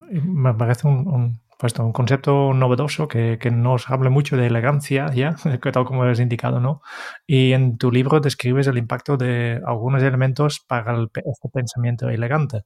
[0.00, 5.36] Me parece un, pues, un concepto novedoso que, que, nos habla mucho de elegancia, ya,
[5.72, 6.80] tal como has indicado, ¿no?
[7.26, 12.62] Y en tu libro describes el impacto de algunos elementos para el, este pensamiento elegante.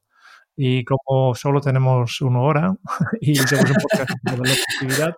[0.56, 2.74] Y como solo tenemos una hora
[3.20, 5.16] y somos un podcast de la actividad,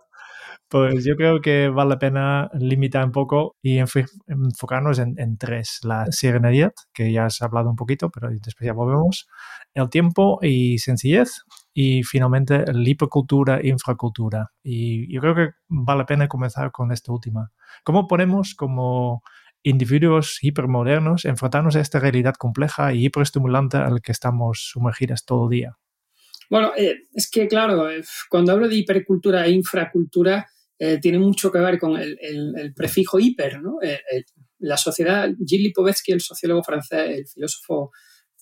[0.68, 5.79] pues yo creo que vale la pena limitar un poco y enfocarnos en, en, tres.
[5.85, 9.29] La serenidad, que ya has hablado un poquito, pero después ya volvemos.
[9.75, 11.42] El tiempo y sencillez.
[11.72, 14.51] Y finalmente la hipercultura e infracultura.
[14.62, 17.53] Y yo creo que vale la pena comenzar con esta última.
[17.85, 19.22] ¿Cómo ponemos como
[19.66, 25.50] individuos hipermodernos enfrentarnos a esta realidad compleja y hiperestimulante al que estamos sumergidos todo el
[25.50, 25.79] día?
[26.48, 30.46] Bueno, eh, es que claro, eh, cuando hablo de hipercultura e infracultura,
[30.79, 33.79] eh, tiene mucho que ver con el, prefijo hiper, ¿no?
[34.59, 37.90] la sociedad, Gilles Lipovetsky, el sociólogo francés, el filósofo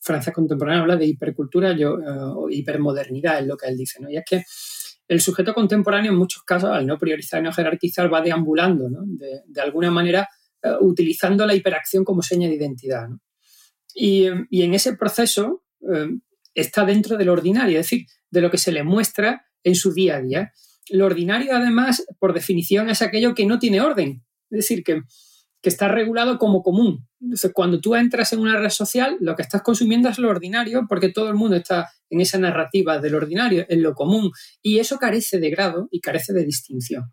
[0.01, 1.95] francés contemporáneo, habla de hipercultura yo,
[2.37, 4.11] o hipermodernidad, es lo que él dice, ¿no?
[4.11, 4.43] Y es que
[5.09, 9.01] el sujeto contemporáneo, en muchos casos, al no priorizar y no jerarquizar, va deambulando, ¿no?
[9.07, 10.29] de alguna manera
[10.64, 13.09] eh, utilizando la hiperacción como seña de identidad.
[13.94, 16.09] Y, en ese proceso eh,
[16.55, 20.16] está dentro del ordinario, es decir, de lo que se le muestra en su día
[20.16, 20.53] a día.
[20.88, 25.03] Lo ordinario, además, por definición, es aquello que no tiene orden, es decir, que,
[25.61, 27.07] que está regulado como común.
[27.20, 30.87] Entonces, cuando tú entras en una red social, lo que estás consumiendo es lo ordinario,
[30.88, 34.31] porque todo el mundo está en esa narrativa del ordinario, en lo común,
[34.62, 37.12] y eso carece de grado y carece de distinción.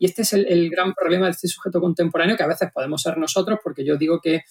[0.00, 3.18] Y este es el, gran problema de este sujeto contemporáneo, que a veces podemos ser
[3.18, 4.44] nosotros, porque yo digo que,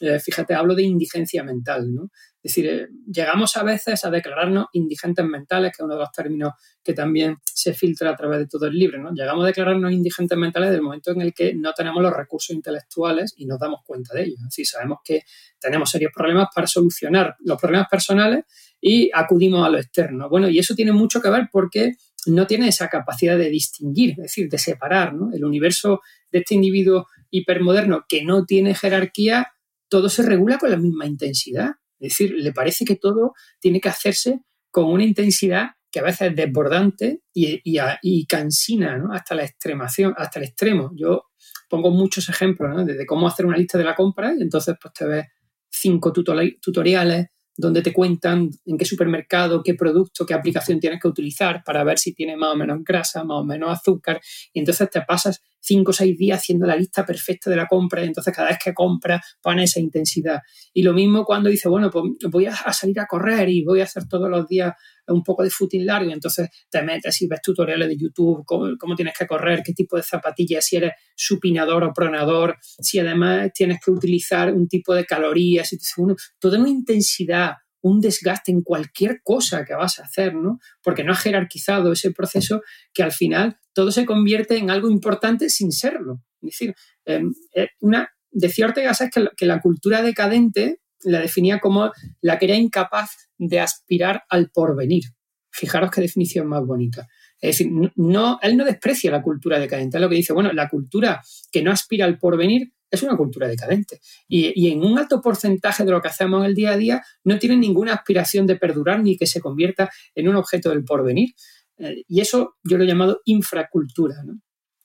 [0.00, 2.04] eh, fíjate, hablo de indigencia mental, ¿no?
[2.42, 6.10] Es decir, eh, llegamos a veces a declararnos indigentes mentales, que es uno de los
[6.10, 9.12] términos que también se filtra a través de todo el libro, ¿no?
[9.12, 13.34] Llegamos a declararnos indigentes mentales del momento en el que no tenemos los recursos intelectuales
[13.36, 14.36] y nos damos cuenta de ello.
[14.38, 15.20] Es decir, sabemos que
[15.60, 18.44] tenemos serios problemas para solucionar los problemas personales
[18.86, 20.28] y acudimos a lo externo.
[20.28, 21.94] Bueno, y eso tiene mucho que ver porque
[22.26, 25.32] no tiene esa capacidad de distinguir, es decir, de separar ¿no?
[25.32, 29.48] el universo de este individuo hipermoderno que no tiene jerarquía,
[29.88, 31.70] todo se regula con la misma intensidad.
[31.98, 36.32] Es decir, le parece que todo tiene que hacerse con una intensidad que a veces
[36.32, 40.90] es desbordante y, y, cansina hasta la extremación, hasta el extremo.
[40.94, 41.30] Yo
[41.70, 42.84] pongo muchos ejemplos ¿no?
[42.84, 45.26] desde cómo hacer una lista de la compra y entonces pues te ves
[45.70, 51.62] cinco tutoriales donde te cuentan en qué supermercado, qué producto, qué aplicación tienes que utilizar
[51.64, 54.20] para ver si tiene más o menos grasa, más o menos azúcar.
[54.52, 58.02] Y entonces te pasas cinco o seis días haciendo la lista perfecta de la compra
[58.02, 60.40] y entonces cada vez que compras pones esa intensidad.
[60.72, 63.84] Y lo mismo cuando dices, bueno, pues voy a, salir a correr y voy a
[63.84, 64.74] hacer todos los días
[65.06, 68.94] un poco de footing largo y entonces te metes y ves tutoriales de YouTube, cómo,
[68.94, 73.78] tienes que correr, qué tipo de zapatillas, si eres supinador o pronador, si además tienes
[73.84, 77.52] que utilizar un tipo de calorías, y uno, toda una intensidad,
[77.84, 80.58] un desgaste en cualquier cosa que vas a hacer, ¿no?
[80.82, 82.62] Porque no has jerarquizado ese proceso
[82.94, 86.22] que al final todo se convierte en algo importante sin serlo.
[86.40, 91.92] Es decir, em, eh, una, decía Ortega que, que la cultura decadente la definía como
[92.22, 95.04] la que era incapaz de aspirar al porvenir.
[95.50, 97.06] Fijaros qué definición más bonita.
[97.38, 99.98] Es decir, no, él no desprecia la cultura decadente.
[99.98, 101.20] Es lo que dice, bueno, la cultura
[101.52, 104.00] que no aspira al porvenir es una cultura decadente.
[104.28, 107.38] Y, en un alto porcentaje de lo que hacemos en el día a día no
[107.38, 111.30] tiene ninguna aspiración de perdurar ni que se convierta en un objeto del porvenir.
[111.78, 114.16] Eh, y eso yo lo he llamado infracultura.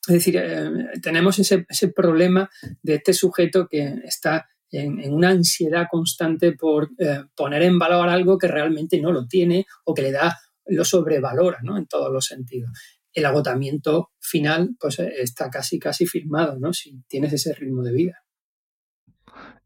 [0.06, 0.70] Es decir, eh,
[1.02, 2.48] tenemos ese, problema
[2.82, 8.38] de este sujeto que está en, una ansiedad constante por eh, poner en valor algo
[8.38, 11.76] que realmente no lo tiene o que le da, lo sobrevalora, ¿no?
[11.76, 12.70] En todos los sentidos.
[13.12, 16.72] El agotamiento final, pues eh, está casi, casi firmado, ¿no?
[16.72, 18.24] Si tienes ese ritmo de vida.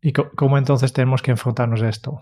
[0.01, 2.21] ¿Y cómo entonces tenemos que enfrentarnos a esto?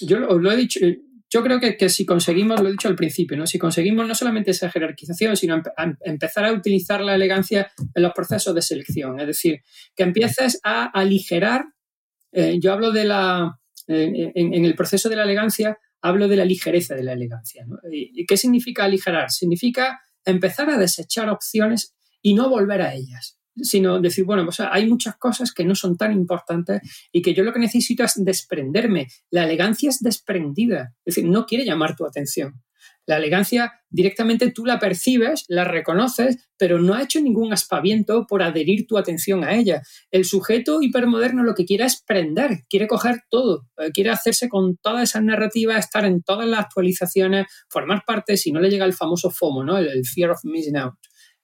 [0.00, 0.80] Yo lo, he dicho,
[1.28, 3.46] yo creo que, que, si conseguimos, lo he dicho al principio, ¿no?
[3.46, 5.60] si conseguimos no solamente esa jerarquización, sino
[6.00, 9.60] empezar a utilizar la elegancia en los procesos de selección, es decir,
[9.94, 11.66] que empieces a aligerar
[12.32, 16.94] eh, yo hablo de la, en, el proceso de la elegancia, hablo de la ligereza
[16.94, 17.66] de la elegancia.
[17.90, 19.30] ¿Y qué significa aligerar?
[19.30, 24.88] Significa empezar a desechar opciones y no volver a ellas sino decir, bueno, pues hay
[24.88, 26.80] muchas cosas que no son tan importantes
[27.12, 29.08] y que yo lo que necesito es desprenderme.
[29.30, 32.62] La elegancia es desprendida, es decir, no quiere llamar tu atención.
[33.08, 38.42] La elegancia directamente tú la percibes, la reconoces, pero no ha hecho ningún aspaviento por
[38.42, 39.80] adherir tu atención a ella.
[40.10, 44.76] El sujeto hipermoderno lo que quiere es prender, quiere coger todo, eh, quiere hacerse con
[44.76, 48.92] todas esas narrativas, estar en todas las actualizaciones, formar parte, si no le llega el
[48.92, 49.78] famoso FOMO, ¿no?
[49.78, 50.92] el, fear of missing out.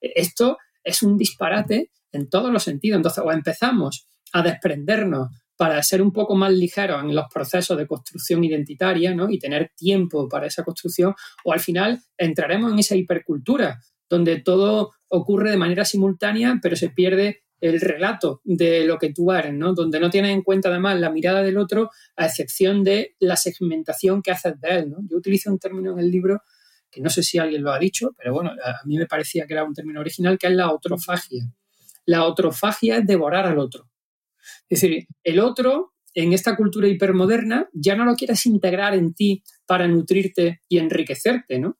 [0.02, 2.98] E, esto es un disparate en todos los sentidos.
[2.98, 7.86] Entonces, o empezamos a desprendernos para ser un poco más ligeros en los procesos de
[7.86, 9.30] construcción identitaria ¿no?
[9.30, 11.14] y tener tiempo para esa construcción,
[11.44, 16.90] o al final entraremos en esa hipercultura, donde todo ocurre de manera simultánea, pero se
[16.90, 19.72] pierde el relato de lo que tú eres, ¿no?
[19.72, 24.22] donde no tienes en cuenta además la mirada del otro, a excepción de la segmentación
[24.22, 24.94] que haces de él.
[25.08, 26.42] Yo utilizo un término en el libro
[26.90, 29.54] que no sé si alguien lo ha dicho, pero bueno, a mí me parecía que
[29.54, 31.44] era un término original, que es la otrofagia.
[32.06, 33.88] La otrofagia es devorar al otro.
[34.68, 39.42] Es decir, el otro en esta cultura hipermoderna ya no lo quieres integrar en ti
[39.66, 41.78] para nutrirte y enriquecerte, ¿no?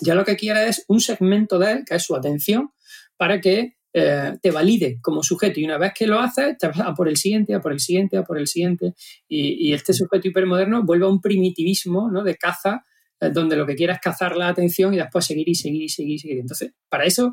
[0.00, 2.70] Ya lo que quieres es un segmento de él, que es su atención,
[3.16, 5.58] para que eh, te valide como sujeto.
[5.58, 7.80] Y una vez que lo haces, te vas a por el siguiente, a por el
[7.80, 8.94] siguiente, a por el siguiente.
[9.26, 12.22] Y, este sujeto hipermoderno vuelve a un primitivismo ¿no?
[12.22, 12.84] de caza,
[13.20, 15.88] eh, donde lo que quieres es cazar la atención y después seguir y seguir y
[15.88, 16.38] seguir y seguir.
[16.40, 17.32] Entonces, para eso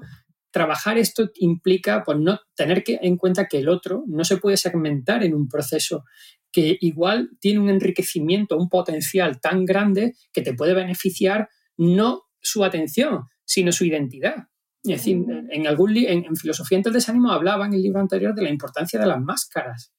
[0.53, 4.55] trabajar esto implica pues, no tener que, en cuenta que el otro no se puede
[4.55, 6.05] segmentar en un proceso
[6.51, 12.63] que igual tiene un enriquecimiento, un potencial tan grande que te puede beneficiar no su
[12.63, 14.35] atención, sino su identidad.
[14.83, 18.49] Es decir, en, algún en, Filosofía del Desánimo hablaba en el libro anterior de la
[18.49, 19.93] importancia de las máscaras.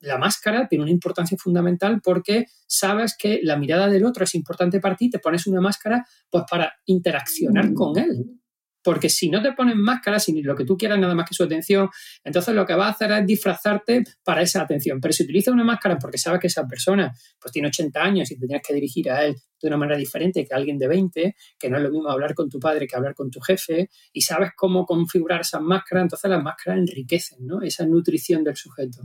[0.00, 4.80] la máscara tiene una importancia fundamental porque sabes que la mirada del otro es importante
[4.80, 8.43] para ti, te pones una máscara pues para interaccionar con él.
[8.84, 11.42] Porque si no te ponen máscaras y lo que tú quieras nada más que su
[11.42, 11.88] atención,
[12.22, 15.00] entonces lo que vas a hacer es disfrazarte para esa atención.
[15.00, 18.38] Pero si utilizas una máscara porque sabes que esa persona pues tiene 80 años y
[18.38, 21.70] te tienes que dirigir a él de una manera diferente que alguien de 20, que
[21.70, 24.50] no es lo mismo hablar con tu padre que hablar con tu jefe, y sabes
[24.54, 27.62] cómo configurar esas máscaras, entonces las máscaras enriquecen ¿no?
[27.62, 29.00] esa nutrición del sujeto.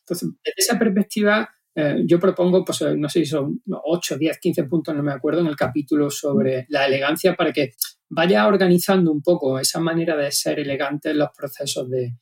[0.00, 4.64] Entonces, desde esa perspectiva, eh, yo propongo, pues no sé si son 8, 10, 15
[4.64, 7.72] puntos, no me acuerdo, en el capítulo sobre la elegancia para que
[8.10, 12.14] vaya organizando un poco esa manera de ser elegante en los procesos de,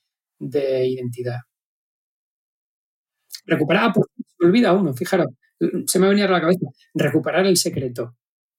[0.87, 1.41] identidad.
[3.45, 5.29] Recuperar, pues, se olvida uno, fijaros,
[5.87, 8.17] se me venía a la cabeza, recuperar el secreto.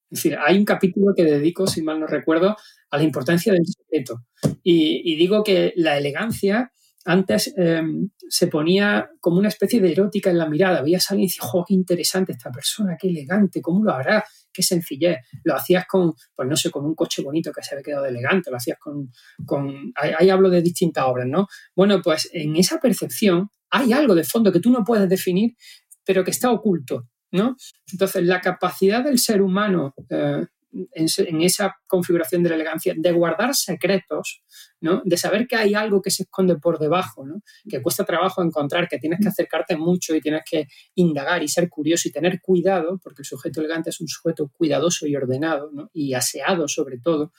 [0.10, 2.56] Es decir, hay un capítulo que dedico, si mal no recuerdo,
[2.90, 4.24] a la importancia del secreto.
[4.64, 6.72] Y, digo que la elegancia
[7.04, 10.82] antes em, se ponía como una especie de erótica en la mirada.
[10.82, 14.24] Veías a alguien y decías, ¡oh, qué interesante esta persona, qué elegante, cómo lo hará!
[14.58, 15.20] Qué sencillez.
[15.44, 18.50] Lo hacías con, pues no sé, con un coche bonito que se había quedado elegante,
[18.50, 19.12] lo hacías con,
[19.46, 21.48] con ahí, hablo de distintas obras, ¿no?
[21.76, 25.56] Bueno, pues en esa percepción hay algo de fondo que tú no puedes definir,
[26.04, 27.56] pero que está oculto, ¿no?
[27.92, 30.48] Entonces, la capacidad del ser humano eh,
[30.92, 34.44] en, esa configuración de la elegancia, de guardar secretos,
[34.82, 35.02] ¿no?
[35.04, 37.42] de saber que hay algo que se esconde por debajo, ¿no?
[37.70, 41.70] que cuesta trabajo encontrar, que tienes que acercarte mucho y tienes que indagar y ser
[41.70, 46.14] curioso y tener cuidado, porque el sujeto elegante es un sujeto cuidadoso y ordenado y
[46.14, 47.32] aseado sobre todo.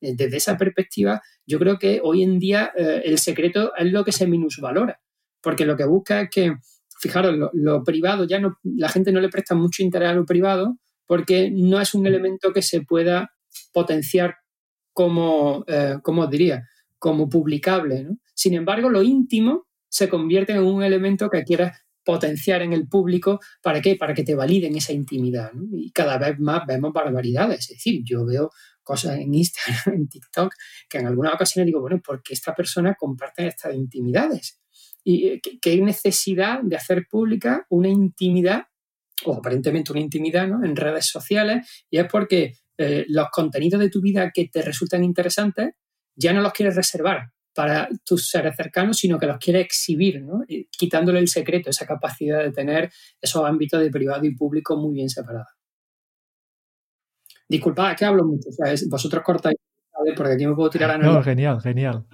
[0.00, 4.04] Eh, desde esa perspectiva, yo creo que hoy en día eh, el secreto es lo
[4.04, 5.00] que se minusvalora,
[5.40, 6.54] porque lo que busca es que,
[6.98, 10.26] fijaros, lo, lo privado ya no, la gente no le presta mucho interés a lo
[10.26, 12.06] privado, porque no es un mm.
[12.06, 13.30] elemento que se pueda
[13.72, 14.36] potenciar
[14.92, 16.66] como, eh, os diría,
[16.98, 18.08] como publicable.
[18.34, 23.40] Sin embargo, lo íntimo se convierte en un elemento que quieras potenciar en el público.
[23.62, 23.96] ¿Para qué?
[23.96, 25.50] Para que te validen esa intimidad.
[25.72, 27.70] Y cada vez más vemos barbaridades.
[27.70, 28.50] Es decir, yo veo
[28.82, 30.54] cosas en Instagram, en TikTok,
[30.88, 34.60] que en algunas ocasiones digo, bueno, ¿por qué esta persona comparte estas intimidades?
[35.04, 38.66] ¿Y eh, qué necesidad de hacer pública una intimidad
[39.24, 40.64] o aparentemente una intimidad ¿no?
[40.64, 45.02] en redes sociales y es porque eh, los contenidos de tu vida que te resultan
[45.02, 45.70] interesantes
[46.14, 50.44] ya no los quieres reservar para tus seres cercanos, sino que los quieres exhibir, ¿no?
[50.70, 55.08] quitándole el secreto, esa capacidad de tener esos ámbitos de privado y público muy bien
[55.08, 55.48] separados.
[57.48, 58.50] Disculpad, es que hablo mucho,
[58.90, 59.56] vosotros cortáis,
[60.16, 62.04] porque aquí me puedo tirar a No, genial, genial.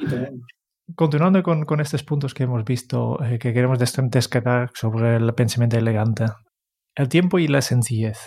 [0.95, 5.77] Continuando con, con, estos puntos que hemos visto, eh, que queremos descartar sobre el pensamiento
[5.77, 6.27] elegante,
[6.97, 8.19] el tiempo y la sencillez.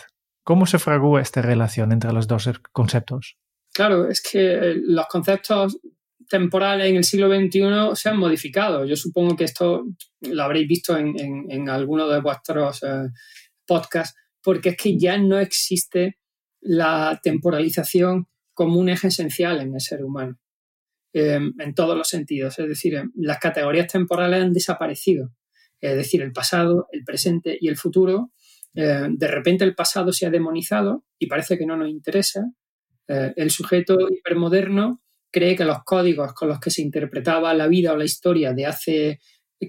[0.44, 3.38] ¿Cómo se fragua esta relación entre los dos conceptos?
[3.74, 5.80] Claro, es que eh, los conceptos
[6.30, 8.86] temporales en el siglo XXI se han modificado.
[8.86, 9.86] Yo supongo que esto
[10.22, 13.10] lo habréis visto en, en, alguno de vuestros eh,
[13.66, 16.18] podcasts, porque es que ya no existe
[16.62, 20.40] la temporalización como un eje esencial en el ser humano,
[21.14, 22.58] em, en todos los sentidos.
[22.60, 25.32] Es decir, em, las categorías temporales han desaparecido.
[25.82, 28.32] Es decir, el pasado, el presente y el futuro
[28.76, 32.52] eh, de repente el pasado se ha demonizado y parece que no nos interesa.
[33.08, 37.94] Eh, el sujeto hipermoderno cree que los códigos con los que se interpretaba la vida
[37.94, 39.20] o la historia de hace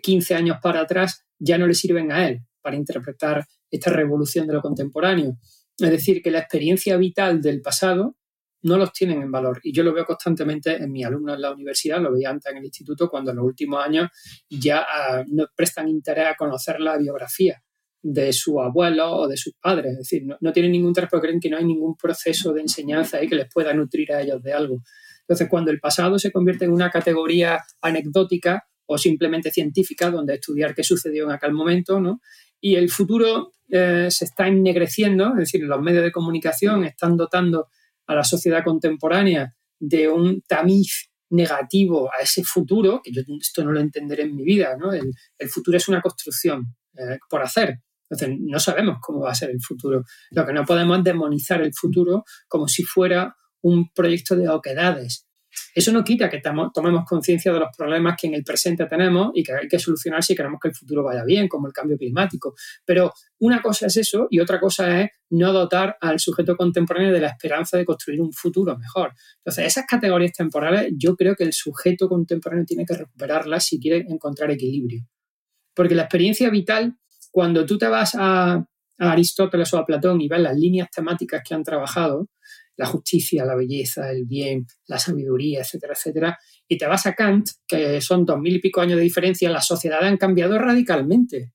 [0.02, 4.54] 15 años para atrás ya no le sirven a él para interpretar esta revolución de
[4.54, 5.38] lo contemporáneo.
[5.78, 8.16] Es decir, que la experiencia vital del pasado
[8.62, 9.60] no los tienen en valor.
[9.62, 12.58] Y yo lo veo constantemente en mis alumnos en la universidad, lo veía antes en
[12.58, 14.10] el instituto, cuando en los últimos años
[14.50, 17.62] ya ah, no prestan interés a conocer la biografía
[18.02, 19.92] de su abuelo o de sus padres.
[19.92, 23.18] Es decir, no, tienen ningún interés porque creen que no hay ningún proceso de enseñanza
[23.18, 24.82] ahí que les pueda nutrir a ellos de algo.
[25.20, 30.74] Entonces, cuando el pasado se convierte en una categoría anecdótica o simplemente científica, donde estudiar
[30.74, 32.20] qué sucedió en aquel momento, ¿no?
[32.60, 37.68] y el futuro eh, se está ennegreciendo, es decir, los medios de comunicación están dotando
[38.06, 43.72] a la sociedad contemporánea de un tamiz negativo a ese futuro, que yo esto no
[43.72, 44.92] lo entenderé en mi vida, ¿no?
[44.92, 45.12] el,
[45.48, 47.80] futuro es una construcción eh, por hacer.
[48.08, 50.02] Entonces, no sabemos cómo va a ser el futuro.
[50.30, 55.26] Lo que no podemos es demonizar el futuro como si fuera un proyecto de oquedades.
[55.74, 59.42] Eso no quita que tomemos conciencia de los problemas que en el presente tenemos y
[59.42, 62.54] que hay que solucionar si queremos que el futuro vaya bien, como el cambio climático.
[62.84, 67.20] Pero una cosa es eso y otra cosa es no dotar al sujeto contemporáneo de
[67.20, 69.12] la esperanza de construir un futuro mejor.
[69.38, 74.04] Entonces, esas categorías temporales yo creo que el sujeto contemporáneo tiene que recuperarlas si quiere
[74.08, 75.06] encontrar equilibrio.
[75.74, 76.96] Porque la experiencia vital
[77.36, 78.66] cuando tú te vas a,
[78.98, 82.30] Aristóteles o a Platón y ves las líneas temáticas que han trabajado,
[82.78, 87.46] la justicia, la belleza, el bien, la sabiduría, etcétera, etcétera, y te vas a Kant,
[87.68, 91.52] que son dos mil y pico años de diferencia, las sociedades han cambiado radicalmente.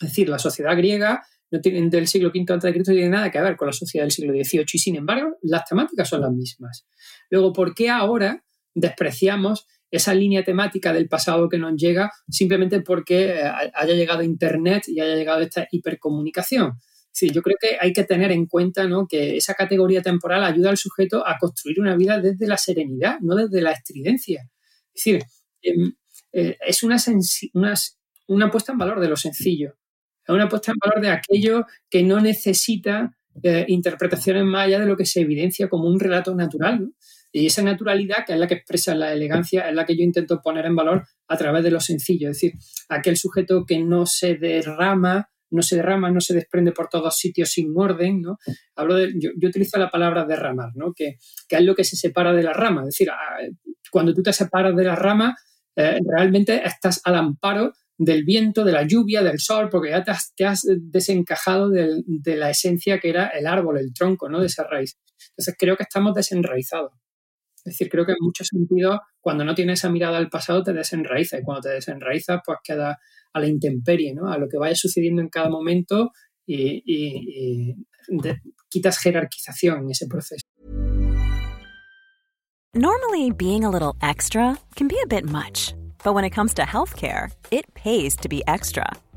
[0.00, 3.40] Es decir, la sociedad griega no tiene, del siglo V de Cristo tiene nada que
[3.40, 6.84] ver con la sociedad del siglo XVIII y sin embargo las temáticas son las mismas.
[7.30, 8.42] Luego, ¿por qué ahora
[8.74, 13.42] despreciamos esa línea temática del pasado que nos llega simplemente porque eh,
[13.74, 16.78] haya llegado Internet y haya llegado esta hipercomunicación.
[17.12, 20.78] Sí, yo creo que hay que tener en cuenta que esa categoría temporal ayuda al
[20.78, 24.48] sujeto a construir una vida desde la serenidad, no desde la estridencia.
[24.94, 25.22] Es decir,
[25.60, 25.92] em,
[26.32, 26.96] eh, es una,
[28.28, 29.76] una, puesta en valor de lo sencillo,
[30.26, 34.86] es una puesta en valor de aquello que no necesita eh, interpretaciones más allá de
[34.86, 36.80] lo que se evidencia como un relato natural.
[36.80, 36.92] ¿no?
[37.32, 40.40] Y esa naturalidad, que es la que expresa la elegancia, es la que yo intento
[40.42, 42.30] poner en valor a través de lo sencillo.
[42.30, 42.52] Es decir,
[42.88, 47.50] aquel sujeto que no se derrama no se derrama, no se desprende por todos sitios
[47.50, 48.38] sin orden, ¿no?
[48.74, 50.92] Hablo de, yo, utilizo la palabra derramar, ¿no?
[50.94, 51.16] Que,
[51.46, 52.80] que, es lo que se separa de la rama.
[52.82, 53.08] Es decir,
[53.90, 55.36] cuando tú te separas de la rama,
[55.76, 60.44] eh, realmente estás al amparo del viento, de la lluvia, del sol, porque ya te
[60.44, 62.02] has, desencajado de,
[62.36, 64.40] la esencia que era el árbol, el tronco, ¿no?
[64.40, 64.98] De esa raíz.
[65.30, 66.92] Entonces creo que estamos desenraizados.
[67.64, 70.72] Es decir, creo que en muchos sentidos, cuando no tienes esa mirada al pasado, te
[70.72, 71.38] desenraiza.
[71.38, 72.98] Y cuando te desenraizas, pues queda
[73.32, 74.30] a la intemperie, ¿no?
[74.30, 76.10] A lo que vaya sucediendo en cada momento
[76.46, 77.74] y,
[78.68, 80.44] quitas jerarquización en ese proceso.
[82.74, 85.74] Normally, being a little extra can be a bit much.
[86.02, 88.86] But when it comes to healthcare, it pays to be extra.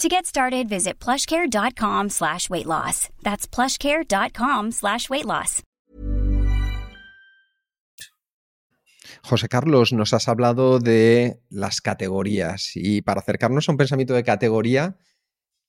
[0.00, 3.08] To get started, visit plushcare.com slash weight loss.
[3.22, 5.62] That's plushcare.com slash weight loss.
[9.22, 14.24] José Carlos, nos has hablado de las categorías y para acercarnos a un pensamiento de
[14.24, 14.96] categoría,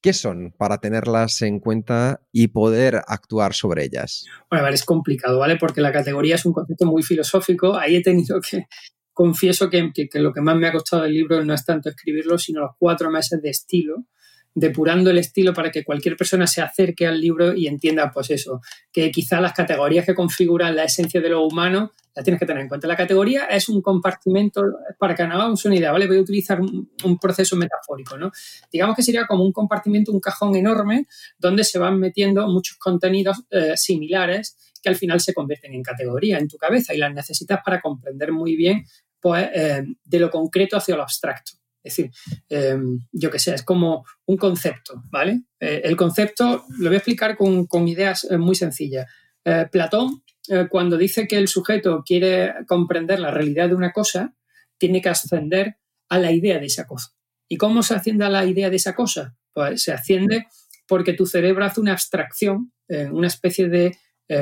[0.02, 4.26] ¿qué son para tenerlas en cuenta y poder actuar sobre ellas?
[4.50, 5.58] Bueno, a ver, es complicado, ¿vale?
[5.58, 7.78] Porque la categoría es un concepto muy filosófico.
[7.78, 8.66] Ahí he tenido que,
[9.14, 12.40] confieso que, que, lo que más me ha costado del libro no es tanto escribirlo,
[12.40, 14.08] sino los cuatro meses de estilo
[14.56, 18.62] depurando el estilo para que cualquier persona se acerque al libro y entienda, pues eso,
[18.92, 22.62] que quizá las categorías que configuran la esencia de lo humano las tienes que tener
[22.62, 22.88] en cuenta.
[22.88, 24.64] La categoría es un compartimento,
[24.98, 26.08] para que hagamos una idea, ¿vale?
[26.08, 28.32] Voy a utilizar un, proceso metafórico, ¿no?
[28.72, 33.44] Digamos que sería como un compartimento, un cajón enorme, donde se van metiendo muchos contenidos
[33.52, 37.60] eh, similares que al final se convierten en categoría en tu cabeza y las necesitas
[37.66, 38.86] para comprender muy bien,
[39.20, 41.65] pues, eh, de lo concreto hacia lo abstracto.
[41.86, 42.12] Es decir,
[42.50, 45.44] em, yo qué sé, es como un concepto, ¿vale?
[45.60, 49.06] Eh, el concepto lo voy a explicar con, ideas eh, muy sencillas.
[49.46, 50.24] Eh, Platón,
[50.70, 54.36] cuando dice que el sujeto quiere comprender la realidad de una cosa,
[54.78, 55.78] tiene que ascender
[56.08, 57.16] a la idea de esa cosa.
[57.48, 59.36] ¿Y cómo se asciende a la idea de esa cosa?
[59.54, 60.46] Pues se asciende
[60.88, 62.72] porque tu cerebro hace una abstracción,
[63.12, 63.98] una especie de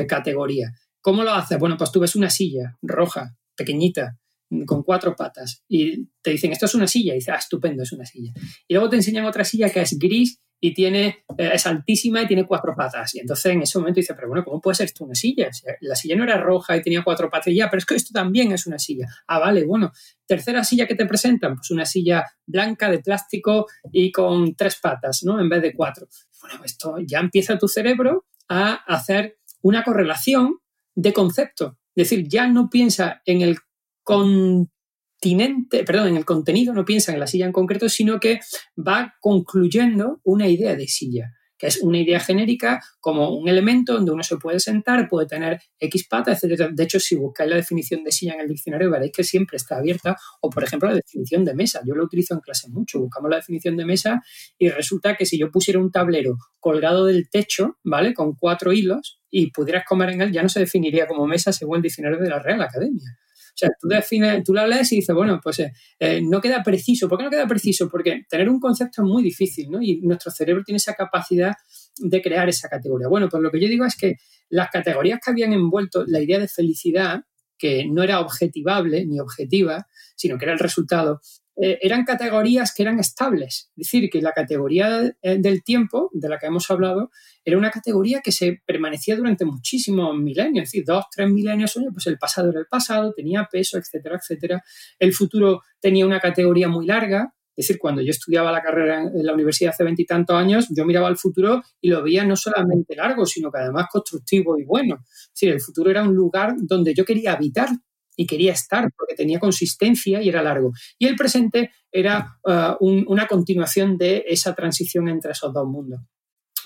[0.09, 0.73] categoría.
[0.99, 1.55] ¿Cómo lo hace?
[1.55, 4.17] Bueno, pues tú ves una silla roja, pequeñita,
[4.65, 7.91] con cuatro patas y te dicen, esto es una silla, y dices, ah, estupendo, es
[7.91, 8.31] una silla.
[8.67, 12.27] Y luego te enseñan otra silla que es gris y tiene, eh, es altísima y
[12.27, 13.13] tiene cuatro patas.
[13.15, 15.49] Y entonces en ese momento dices, pero bueno, ¿cómo puede ser esto una silla?
[15.81, 18.11] la silla no era roja y tenía cuatro patas y ya, pero es que esto
[18.13, 19.07] también es una silla.
[19.27, 19.91] Ah, vale, bueno.
[20.25, 25.23] Tercera silla que te presentan, pues una silla blanca de plástico y con tres patas,
[25.23, 25.37] ¿no?
[25.37, 26.07] En vez de cuatro.
[26.41, 30.59] Bueno, esto ya empieza tu cerebro a hacer una correlación
[30.95, 31.77] de concepto.
[31.93, 33.57] Es decir, ya no piensa en el
[34.03, 38.39] continente, perdón, en el contenido, no piensa en la silla en concreto, sino que
[38.77, 41.33] va concluyendo una idea de silla
[41.63, 45.61] que es una idea genérica como un elemento donde uno se puede sentar, puede tener
[45.79, 46.71] X patas, etc.
[46.73, 49.77] De hecho, si buscáis la definición de silla en el diccionario, veréis que siempre está
[49.77, 50.17] abierta.
[50.41, 51.79] O, por ejemplo, la definición de mesa.
[51.85, 52.99] Yo lo utilizo en clase mucho.
[52.99, 54.21] Buscamos la definición de mesa
[54.57, 58.13] y resulta que si yo pusiera un tablero colgado del techo, ¿vale?
[58.13, 61.77] Con cuatro hilos y pudieras comer en él, ya no se definiría como mesa según
[61.77, 63.17] el diccionario de la Real Academia.
[63.53, 66.63] O sea, tú, defines, tú la lees y dices, bueno, pues eh, eh, no queda
[66.63, 67.07] preciso.
[67.07, 67.87] ¿Por qué no queda preciso?
[67.87, 69.79] Porque tener un concepto es muy difícil, ¿no?
[69.79, 71.53] Y nuestro cerebro tiene esa capacidad
[71.99, 73.07] de crear esa categoría.
[73.07, 74.15] Bueno, pues lo que yo digo es que
[74.49, 77.21] las categorías que habían envuelto la idea de felicidad,
[77.57, 81.21] que no era objetivable ni objetiva, sino que era el resultado,
[81.55, 83.69] eh, eran categorías que eran estables.
[83.75, 87.11] Es decir, que la categoría del tiempo, de la que hemos hablado,
[87.45, 92.07] era una categoría que se permanecía durante muchísimos milenios, es decir, dos, tres milenios, pues
[92.07, 94.63] el pasado era el pasado, tenía peso, etcétera, etcétera.
[94.97, 99.25] El futuro tenía una categoría muy larga, es decir, cuando yo estudiaba la carrera en
[99.25, 103.27] la universidad hace veintitantos años, yo miraba al futuro y lo veía no solamente largo,
[103.27, 104.97] sino que además constructivo y bueno.
[105.05, 107.69] Es decir, el futuro era un lugar donde yo quería habitar
[108.15, 110.71] y quería estar porque tenía consistencia y era largo.
[110.97, 116.01] Y el presente era uh, una continuación de esa transición entre esos dos mundos.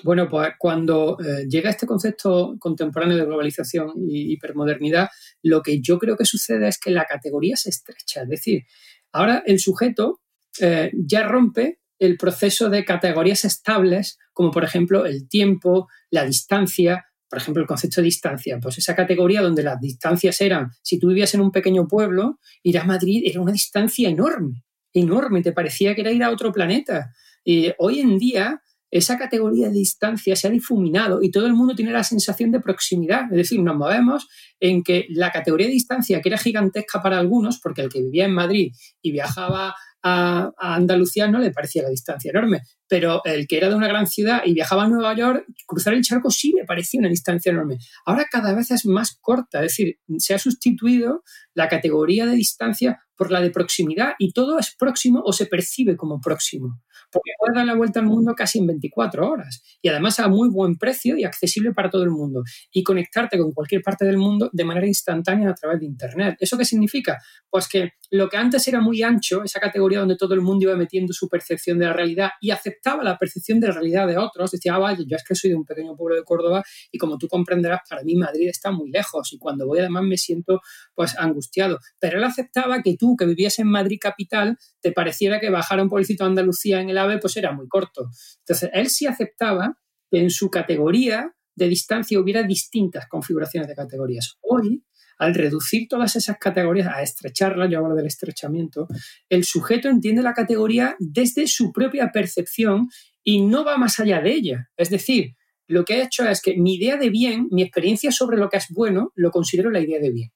[0.04, 5.10] Bueno, pues cuando eh, llega este concepto contemporáneo de globalización y hipermodernidad,
[5.42, 8.22] lo que yo creo que sucede es que la categoría se estrecha.
[8.22, 8.64] Es decir,
[9.12, 10.22] ahora el sujeto
[10.60, 17.07] eh, ya rompe el proceso de categorías estables, como por ejemplo el tiempo, la distancia,
[17.30, 21.10] por ejemplo, el concepto de distancia, pues esa categoría donde las distancias eran, si tú
[21.10, 24.64] vivías en un pequeño pueblo, ir a Madrid era una distancia enorme,
[24.94, 27.12] enorme, te parecía que era ir a otro planeta.
[27.44, 31.76] Y hoy en día esa categoría de distancia se ha difuminado y todo el mundo
[31.76, 33.24] tiene la sensación de proximidad.
[33.32, 34.28] Es decir, nos movemos
[34.60, 38.26] en que la categoría de distancia, que era gigantesca para algunos, porque el que vivía
[38.26, 38.72] en Madrid
[39.02, 43.76] y viajaba a, Andalucía no le parecía la distancia enorme, pero el que era de
[43.76, 47.10] una gran ciudad y viajaba a Nueva York, cruzar el charco sí le parecía una
[47.10, 47.78] distancia enorme.
[48.06, 51.24] Ahora cada vez es más corta, es decir, se ha sustituido
[51.54, 55.98] la categoría de distancia por la de proximidad y todo es próximo o se percibe
[55.98, 56.82] como próximo
[57.12, 60.50] porque puedes dar la vuelta al mundo casi en 24 horas y además a muy
[60.50, 64.50] buen precio y accesible para todo el mundo y conectarte con cualquier parte del mundo
[64.52, 66.38] de manera instantánea a través de Internet.
[66.40, 67.18] ¿Eso qué significa?
[67.50, 70.76] Pues que lo que antes era muy ancho, esa categoría donde todo el mundo iba
[70.76, 74.52] metiendo su percepción de la realidad y aceptaba la percepción de la realidad de otros,
[74.52, 77.18] decía, ah, vaya, yo es que soy de un pequeño pueblo de Córdoba y como
[77.18, 80.62] tú comprenderás, para mí Madrid está muy lejos y cuando voy además me siento
[80.96, 81.80] pues angustiado.
[82.00, 85.90] Pero él aceptaba que tú, que vivías en Madrid capital, te pareciera que bajar un
[85.90, 88.10] pueblecito a Andalucía en el AVE pues era muy corto.
[88.40, 89.78] Entonces, él sí aceptaba
[90.10, 94.38] que en su categoría de distancia hubiera distintas configuraciones de categorías.
[94.42, 94.84] Hoy,
[95.18, 98.88] al reducir todas esas categorías, a estrecharlas, yo hablo del estrechamiento,
[99.30, 102.90] el sujeto entiende la categoría desde su propia percepción
[103.24, 104.70] y no va más allá de ella.
[104.78, 105.36] Es decir,
[105.68, 108.58] lo que he hecho es que mi idea de bien, mi experiencia sobre lo que
[108.58, 110.32] es bueno, lo considero la idea de bien.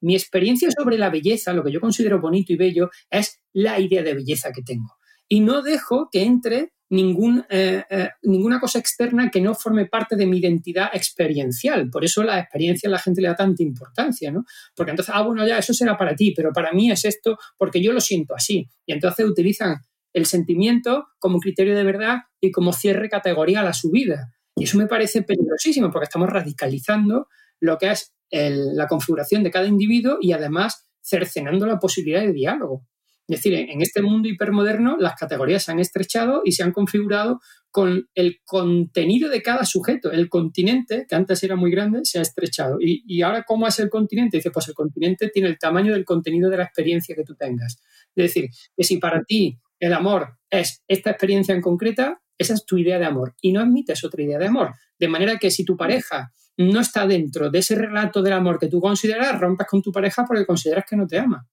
[0.00, 4.02] Mi experiencia sobre la belleza, lo que yo considero bonito y bello, es la idea
[4.02, 4.95] de belleza que tengo.
[5.28, 10.26] Y no dejo que entre eh, eh, ninguna cosa externa que no forme parte de
[10.26, 11.90] mi identidad experiencial.
[11.90, 14.44] Por eso la experiencia la gente le da tanta importancia, ¿no?
[14.74, 17.82] Porque entonces, ah, bueno, ya, eso será para ti, pero para mí es esto porque
[17.82, 18.68] yo lo siento así.
[18.86, 19.78] Y entonces utilizan
[20.12, 24.32] el sentimiento como criterio de verdad y como cierre categorial a su vida.
[24.54, 27.28] Y eso me parece peligrosísimo porque estamos radicalizando
[27.60, 32.86] lo que es la configuración de cada individuo y además cercenando la posibilidad de diálogo.
[33.28, 37.40] Es decir, en este mundo hipermoderno las categorías se han estrechado y se han configurado
[37.70, 40.12] con el contenido de cada sujeto.
[40.12, 42.78] El continente, que antes era muy grande, se ha estrechado.
[42.80, 44.36] ¿Y, ahora cómo es el continente?
[44.36, 47.82] Dice, pues el continente tiene el tamaño del contenido de la experiencia que tú tengas.
[48.14, 52.64] Es decir, que si para ti el amor es esta experiencia en concreta, esa es
[52.64, 54.72] tu idea de amor y no admites otra idea de amor.
[54.98, 58.68] De manera que si tu pareja no está dentro de ese relato del amor que
[58.68, 61.46] tú consideras, rompas con tu pareja porque consideras que no te ama.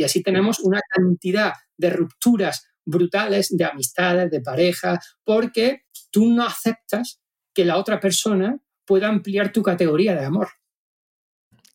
[0.00, 6.42] Y así tenemos una cantidad de rupturas brutales de amistades, de pareja, porque tú no
[6.42, 7.20] aceptas
[7.52, 10.48] que la otra persona pueda ampliar tu categoría de amor.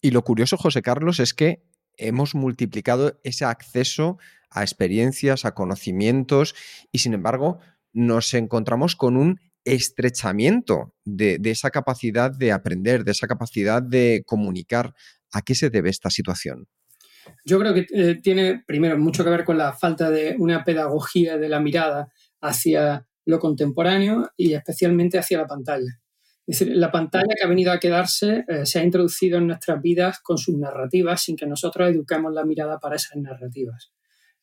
[0.01, 1.67] Y lo curioso, José Carlos, es que
[1.97, 4.17] hemos multiplicado ese acceso
[4.49, 6.55] a experiencias, a conocimientos,
[6.91, 7.59] y sin embargo
[7.93, 14.95] nos encontramos con un estrechamiento de, esa capacidad de aprender, de esa capacidad de comunicar.
[15.31, 16.67] ¿A qué se debe esta situación?
[17.43, 21.37] Yo creo que eh, tiene, primero, mucho que ver con la falta de una pedagogía
[21.37, 22.11] de la mirada
[22.41, 25.99] hacia lo contemporáneo y especialmente hacia la pantalla.
[26.47, 29.81] Es decir, la pantalla que ha venido a quedarse eh, se ha introducido en nuestras
[29.81, 33.91] vidas con sus narrativas sin que nosotros eduquemos la mirada para esas narrativas.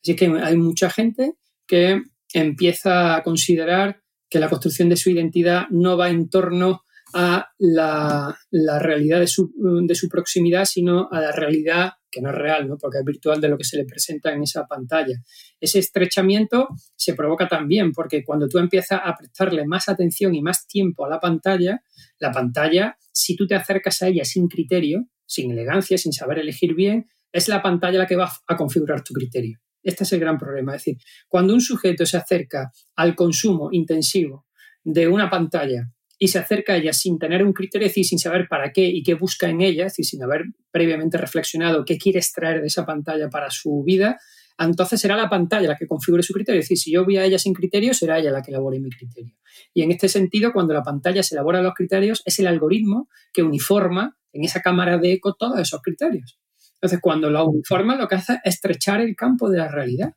[0.01, 2.01] Así que hay mucha gente que
[2.33, 6.83] empieza a considerar que la construcción de su identidad no va en torno
[7.13, 9.51] a la, realidad de su,
[9.85, 12.77] de su, proximidad, sino a la realidad que no es real, ¿no?
[12.77, 15.15] porque es virtual de lo que se le presenta en esa pantalla.
[15.59, 20.67] Ese estrechamiento se provoca también porque cuando tú empiezas a prestarle más atención y más
[20.67, 21.81] tiempo a la pantalla,
[22.19, 26.75] la pantalla, si tú te acercas a ella sin criterio, sin elegancia, sin saber elegir
[26.75, 29.59] bien, es la pantalla la que va a configurar tu criterio.
[29.81, 30.75] Este es el gran problema.
[30.75, 30.97] Es decir,
[31.27, 34.45] cuando un sujeto se acerca al consumo intensivo
[34.83, 35.91] de una pantalla
[36.23, 38.87] y se acerca a ella sin tener un criterio, es decir, sin saber para qué
[38.87, 42.67] y qué busca en ella, es decir, sin haber previamente reflexionado qué quiere extraer de
[42.67, 44.17] esa pantalla para su vida,
[44.57, 46.61] entonces será la pantalla la que configure su criterio.
[46.61, 48.89] Es decir, si yo voy a ella sin criterio, será ella la que elabore mi
[48.89, 49.35] criterio.
[49.73, 53.43] Y en este sentido, cuando la pantalla se elabora los criterios, es el algoritmo que
[53.43, 56.39] uniforma en esa cámara de eco todos esos criterios.
[56.75, 60.13] Entonces, cuando lo uniforma, lo que hace es estrechar el campo de la realidad.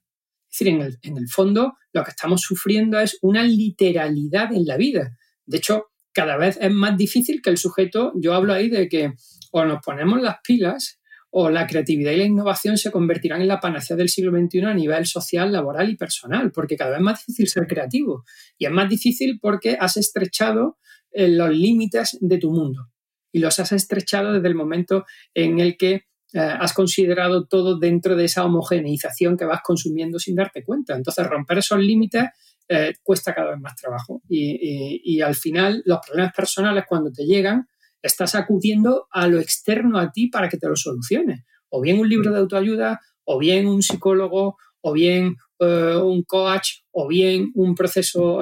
[0.53, 4.67] Es decir, en el, en el fondo, lo que estamos sufriendo es una literalidad en
[4.67, 5.17] la vida.
[5.47, 5.87] De hecho,
[6.17, 9.13] cada vez es más difícil que el sujeto, yo hablo ahí de que
[9.53, 10.99] o nos ponemos las pilas
[11.29, 14.73] o la creatividad y la innovación se convertirán en la panacea del siglo XXI a
[14.73, 18.25] nivel social, laboral y personal, porque cada vez es más difícil ser creativo.
[18.57, 20.79] Y es más difícil porque has estrechado
[21.11, 22.89] eh, los límites de tu mundo
[23.31, 25.05] y los has estrechado desde el momento
[25.35, 30.37] en el que eh, has considerado todo dentro de esa homogeneización que vas consumiendo sin
[30.37, 30.97] darte cuenta.
[30.97, 32.25] Entonces, romper esos límites
[32.69, 34.23] eh, cuesta cada vez más trabajo.
[34.29, 37.69] Y, al final, los problemas personales, cuando te llegan,
[38.03, 41.45] estás acudiendo a lo externo a ti para que te lo solucione.
[41.69, 46.81] O bien un libro de autoayuda, o bien un psicólogo, o bien eh, un coach,
[46.93, 48.41] o bien un proceso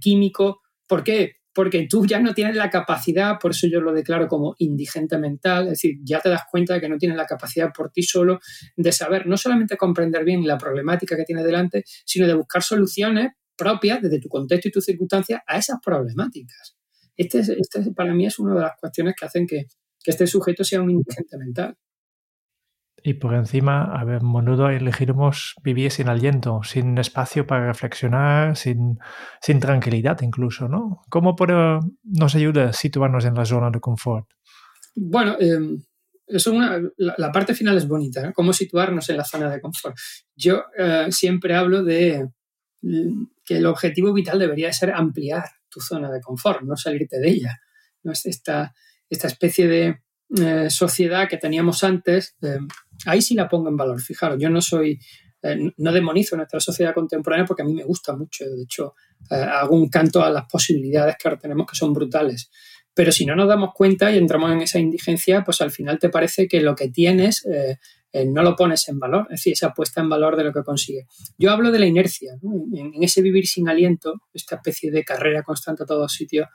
[0.00, 0.62] químico.
[0.86, 1.36] ¿Por qué?
[1.56, 5.64] Porque tú ya no tienes la capacidad, por eso yo lo declaro como indigente mental,
[5.64, 8.40] es decir, ya te das cuenta de que no tienes la capacidad por ti solo
[8.76, 13.30] de saber no solamente comprender bien la problemática que tienes delante, sino de buscar soluciones
[13.56, 16.76] propias desde tu contexto y tus circunstancias a esas problemáticas.
[17.16, 19.64] Este, este para mí es una de las cuestiones que hacen que
[20.04, 21.74] este sujeto sea un indigente mental
[23.06, 28.98] y por encima, a ver, menudo elegiremos vivir sin aliento, sin espacio para reflexionar, sin,
[29.60, 31.02] tranquilidad incluso, ¿no?
[31.08, 31.36] ¿Cómo
[32.02, 34.26] nos ayuda a situarnos en la zona de confort?
[34.96, 35.80] Bueno, em,
[36.26, 36.52] eso
[36.96, 38.32] la, parte final es bonita, ¿no?
[38.32, 39.96] Cómo situarnos en la zona de confort.
[40.34, 42.28] Yo eh, siempre hablo de
[43.44, 47.60] que el objetivo vital debería ser ampliar tu zona de confort, no salirte de ella.
[48.02, 48.10] ¿no?
[48.10, 48.74] Esta,
[49.08, 50.00] esta especie de
[50.34, 52.58] eh, sociedad que teníamos antes, eh,
[53.04, 54.00] ahí sí la pongo en valor.
[54.00, 54.98] Fijaros, yo no soy,
[55.42, 58.44] eh, no demonizo nuestra sociedad contemporánea porque a mí me gusta mucho.
[58.44, 58.94] De hecho,
[59.30, 62.50] hago un canto a las posibilidades que ahora tenemos que son brutales.
[62.94, 66.08] Pero si no nos damos cuenta y entramos en esa indigencia, pues al final te
[66.08, 67.46] parece que lo que tienes
[68.24, 71.06] no lo pones en valor, es decir, esa puesta en valor de lo que consigue.
[71.36, 75.82] Yo hablo de la inercia, en, ese vivir sin aliento, esta especie de carrera constante
[75.82, 76.48] a todos sitios.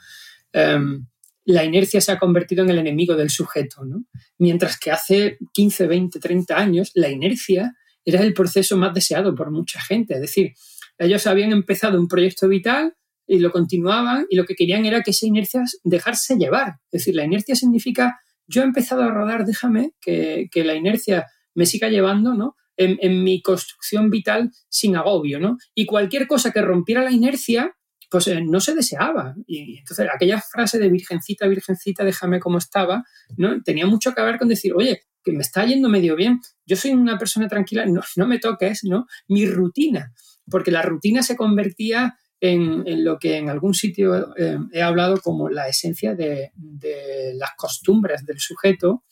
[1.46, 4.06] La inercia se ha convertido en el enemigo del sujeto, ¿no?
[4.38, 7.74] Mientras que hace 15, 20, 30 años la inercia
[8.06, 10.16] era el proceso más deseado por mucha gente.
[10.16, 10.54] Es decir,
[10.98, 12.94] ellos habían empezado un proyecto vital
[13.28, 16.80] y lo continuaban y lo que querían era que esa inercia dejarse llevar.
[16.92, 21.26] Es decir, la inercia significa yo he empezado a rodar, déjame que, la inercia
[21.56, 22.56] me siga llevando, ¿no?
[22.78, 25.58] En, en, mi construcción vital sin agobio, ¿no?
[25.76, 27.76] Y cualquier cosa que rompiera la inercia,
[28.12, 29.34] pues eh, no se deseaba.
[29.48, 33.04] Y entonces aquella frase de virgencita, virgencita, déjame como estaba,
[33.38, 33.64] ¿no?
[33.64, 36.92] tenía mucho que ver con decir, oye, que me está yendo medio bien, yo soy
[36.92, 39.06] una persona tranquila, no, no me toques, ¿no?
[39.28, 40.12] Mi rutina,
[40.50, 45.48] porque la rutina se convertía en, lo que en algún sitio eh, he hablado como
[45.48, 49.04] la esencia de, de las costumbres del sujeto,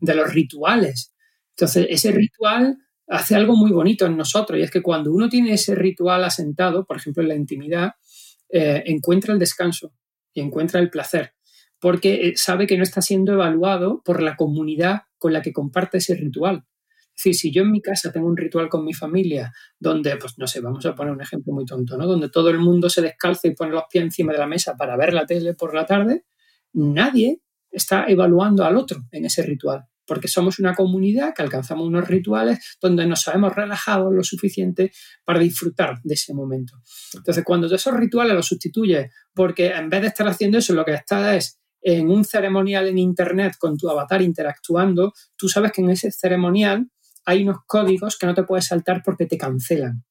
[0.00, 1.14] de los rituales.
[1.50, 5.52] Entonces, ese ritual hace algo muy bonito en nosotros y es que cuando uno tiene
[5.52, 7.92] ese ritual asentado, por ejemplo en la intimidad,
[8.52, 9.92] eh, encuentra el descanso
[10.32, 11.34] y encuentra el placer,
[11.78, 15.98] porque eh, sabe que no está siendo evaluado por la comunidad con la que comparte
[15.98, 16.64] ese ritual.
[17.14, 20.38] Es decir, si yo en mi casa tengo un ritual con mi familia donde, pues
[20.38, 22.06] no sé, vamos a poner un ejemplo muy tonto, ¿no?
[22.06, 24.96] Donde todo el mundo se descalza y pone los pies encima de la mesa para
[24.96, 26.24] ver la tele por la tarde,
[26.72, 32.08] nadie está evaluando al otro en ese ritual porque somos una comunidad que alcanzamos unos
[32.08, 34.90] rituales donde nos sabemos relajados lo suficiente
[35.24, 36.74] para disfrutar de ese momento.
[37.14, 40.84] Entonces, cuando tú esos rituales los sustituyes, porque en vez de estar haciendo eso, lo
[40.84, 45.80] que estás es en un ceremonial en Internet con tu avatar interactuando, tú sabes que
[45.80, 46.90] en ese ceremonial
[47.24, 50.02] hay unos códigos que no te puedes saltar porque te cancelan.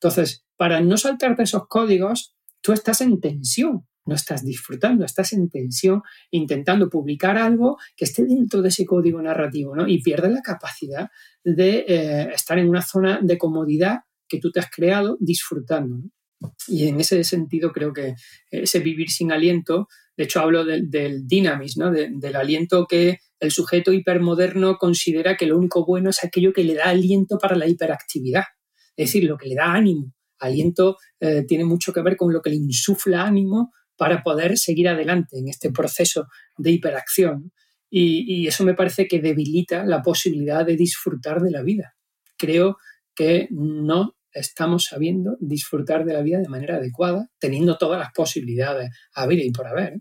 [0.00, 5.50] Entonces, para no saltarte esos códigos, tú estás en tensión no estás disfrutando, estás en
[5.50, 9.86] tensión intentando publicar algo que esté dentro de ese código narrativo, ¿no?
[9.86, 11.10] Y pierdes la capacidad
[11.44, 16.02] de eh, estar en una zona de comodidad que tú te has creado disfrutando.
[16.68, 18.14] Y en ese sentido creo que
[18.50, 21.26] ese vivir sin aliento, de hecho hablo del, del
[21.76, 21.90] ¿no?
[21.90, 26.74] del aliento que el sujeto hipermoderno considera que lo único bueno es aquello que le
[26.74, 28.44] da aliento para la hiperactividad,
[28.96, 30.14] es decir, lo que le da ánimo.
[30.38, 34.88] Aliento eh, tiene mucho que ver con lo que le insufla ánimo para poder seguir
[34.88, 37.52] adelante en este proceso de hiperacción.
[37.90, 41.94] Y, eso me parece que debilita la posibilidad de disfrutar de la vida.
[42.36, 42.78] Creo
[43.14, 48.90] que no estamos sabiendo disfrutar de la vida de manera adecuada, teniendo todas las posibilidades
[49.14, 50.00] a vida y por haber.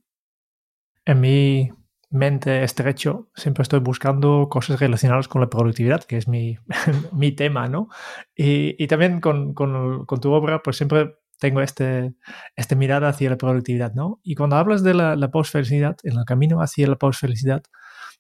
[1.06, 1.72] En mi
[2.10, 6.58] mente estrecho siempre estoy buscando cosas relacionadas con la productividad, que es mi,
[7.14, 7.88] mi tema, ¿no?
[8.36, 12.14] Y, también con, con, con, tu obra, pues siempre tengo este,
[12.56, 14.20] esta mirada hacia la productividad, ¿no?
[14.24, 17.64] Y cuando hablas de la, la post-felicidad, en el camino hacia la post-felicidad,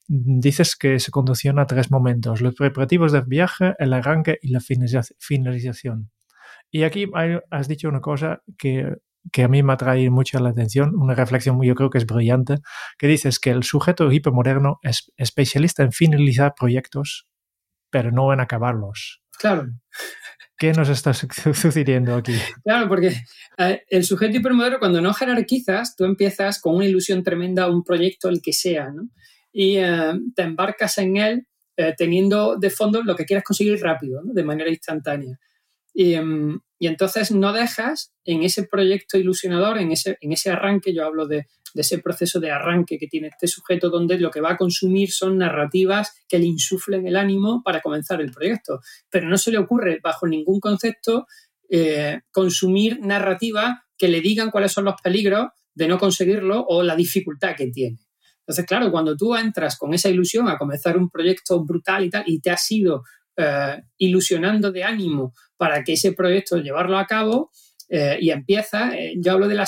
[0.07, 4.59] dices que se conducciona a tres momentos, los preparativos del viaje, el arranque y la
[4.59, 6.11] finalización.
[6.71, 7.09] Y aquí
[7.51, 8.95] has dicho una cosa que,
[9.31, 12.57] que a mí me atrae mucho la atención, una reflexión yo creo que es brillante,
[12.97, 17.27] que dices que el sujeto hipermoderno es especialista en finalizar proyectos,
[17.89, 19.21] pero no en acabarlos.
[19.39, 19.67] Claro.
[20.57, 21.13] ¿Qué nos está
[21.53, 22.33] sucediendo aquí?
[22.63, 23.13] Claro, porque
[23.57, 28.29] eh, el sujeto hipermoderno, cuando no jerarquizas, tú empiezas con una ilusión tremenda un proyecto,
[28.29, 29.09] el que sea, ¿no?
[29.51, 34.21] Y eh, te embarcas en él eh, teniendo de fondo lo que quieras conseguir rápido,
[34.23, 35.37] de manera instantánea.
[35.99, 41.03] Em, y, entonces no dejas en ese proyecto ilusionador, en ese, en ese arranque, yo
[41.03, 44.51] hablo de, de, ese proceso de arranque que tiene este sujeto, donde lo que va
[44.51, 48.79] a consumir son narrativas que le insuflen el ánimo para comenzar el proyecto.
[49.09, 51.25] Pero no se le ocurre bajo ningún concepto
[51.67, 56.95] eh, consumir narrativa que le digan cuáles son los peligros de no conseguirlo o la
[56.95, 57.97] dificultad que tiene.
[58.41, 62.23] Entonces, claro, cuando tú entras con esa ilusión a comenzar un proyecto brutal y tal,
[62.27, 63.03] y te has ido
[63.37, 67.51] eh, ilusionando de ánimo para que ese proyecto llevarlo a cabo
[67.89, 69.67] eh, y empieza, eh, yo hablo de la,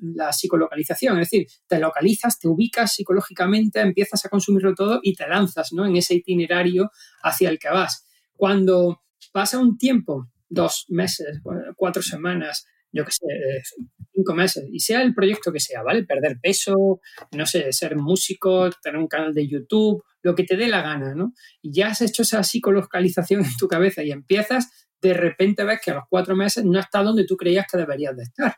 [0.00, 5.26] la psicolocalización, es decir, te localizas, te ubicas psicológicamente, empiezas a consumirlo todo y te
[5.26, 5.86] lanzas ¿no?
[5.86, 6.90] en ese itinerario
[7.22, 8.06] hacia el que vas.
[8.34, 9.02] Cuando
[9.32, 11.40] pasa un tiempo, dos meses,
[11.76, 13.26] cuatro semanas, yo qué sé,
[14.12, 16.04] cinco meses, y sea el proyecto que sea, ¿vale?
[16.04, 17.00] Perder peso,
[17.32, 21.14] no sé, ser músico, tener un canal de YouTube, lo que te dé la gana,
[21.14, 21.32] ¿no?
[21.60, 25.90] Y ya has hecho esa psicolocalización en tu cabeza y empiezas, de repente ves que
[25.90, 28.54] a los cuatro meses no está donde tú creías que deberías de estar.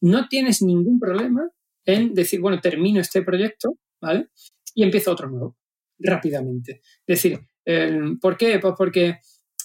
[0.00, 1.48] No tienes ningún problema
[1.84, 4.28] en decir, bueno, termino este proyecto, ¿vale?
[4.74, 5.58] Y empiezo otro nuevo,
[5.98, 6.80] rápidamente.
[7.06, 7.40] Es decir,
[8.20, 8.58] ¿por qué?
[8.58, 9.18] Pues porque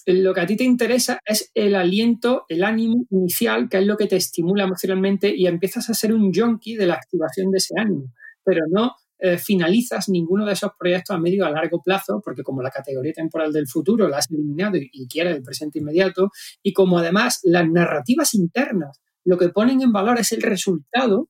[0.06, 3.98] lo que a ti te interesa es el aliento, el ánimo inicial, que es lo
[3.98, 7.74] que te estimula emocionalmente y empiezas a ser un junkie de la activación de ese
[7.78, 12.44] ánimo, pero no eh, finalizas ninguno de esos proyectos a medio a largo plazo, porque
[12.44, 16.32] como la categoría temporal del futuro la has eliminado y, y quieres el presente inmediato,
[16.64, 21.30] y como además las narrativas internas lo que ponen en valor es el resultado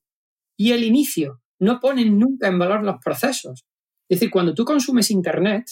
[0.58, 3.66] y el inicio, no ponen nunca en valor los procesos.
[4.10, 5.66] Es decir, cuando tú consumes Internet,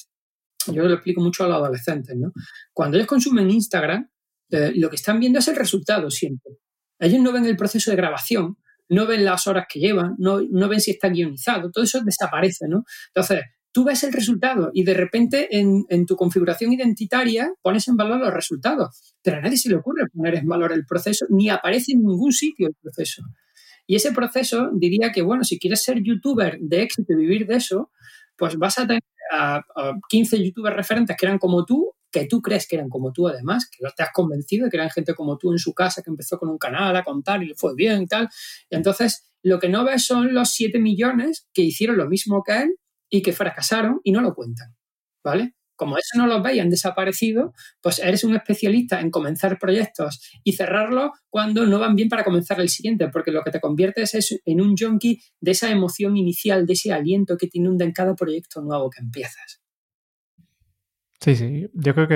[0.74, 2.32] yo lo explico mucho a los adolescentes, ¿no?
[2.74, 4.10] Cuando ellos consumen Instagram,
[4.52, 6.54] eh, lo que están viendo es el resultado siempre.
[7.00, 8.58] Ellos no ven el proceso de grabación,
[8.90, 12.68] no ven las horas que llevan, no, no ven si está guionizado, todo eso desaparece,
[12.68, 12.84] ¿no?
[13.14, 13.42] Entonces,
[13.72, 18.20] tú ves el resultado y de repente en, en, tu configuración identitaria pones en valor
[18.20, 21.92] los resultados, pero a nadie se le ocurre poner en valor el proceso, ni aparece
[21.92, 23.22] en ningún sitio el proceso.
[23.86, 27.56] Y ese proceso diría que, bueno, si quieres ser youtuber de éxito y vivir de
[27.56, 27.92] eso,
[28.38, 29.02] pues vas a tener
[29.32, 29.64] a,
[30.10, 33.70] 15 youtubers referentes que eran como tú, que tú crees que eran como tú además,
[33.70, 36.38] que te has convencido de que eran gente como tú en su casa que empezó
[36.38, 38.30] con un canal a contar y le fue bien y tal.
[38.70, 42.64] Y entonces lo que no ves son los 7 millones que hicieron lo mismo que
[42.64, 42.76] él
[43.10, 44.76] y que fracasaron y no lo cuentan.
[45.24, 45.54] ¿Vale?
[45.80, 50.52] Como eso no los veis han desaparecido, pues eres un especialista en comenzar proyectos y
[50.52, 54.42] cerrarlos cuando no van bien para comenzar el siguiente, porque lo que te conviertes es
[54.46, 58.14] en un junkie de esa emoción inicial, de ese aliento que te inunda en cada
[58.14, 59.62] proyecto nuevo que empiezas.
[61.22, 61.70] Sí, sí.
[61.74, 62.08] Yo creo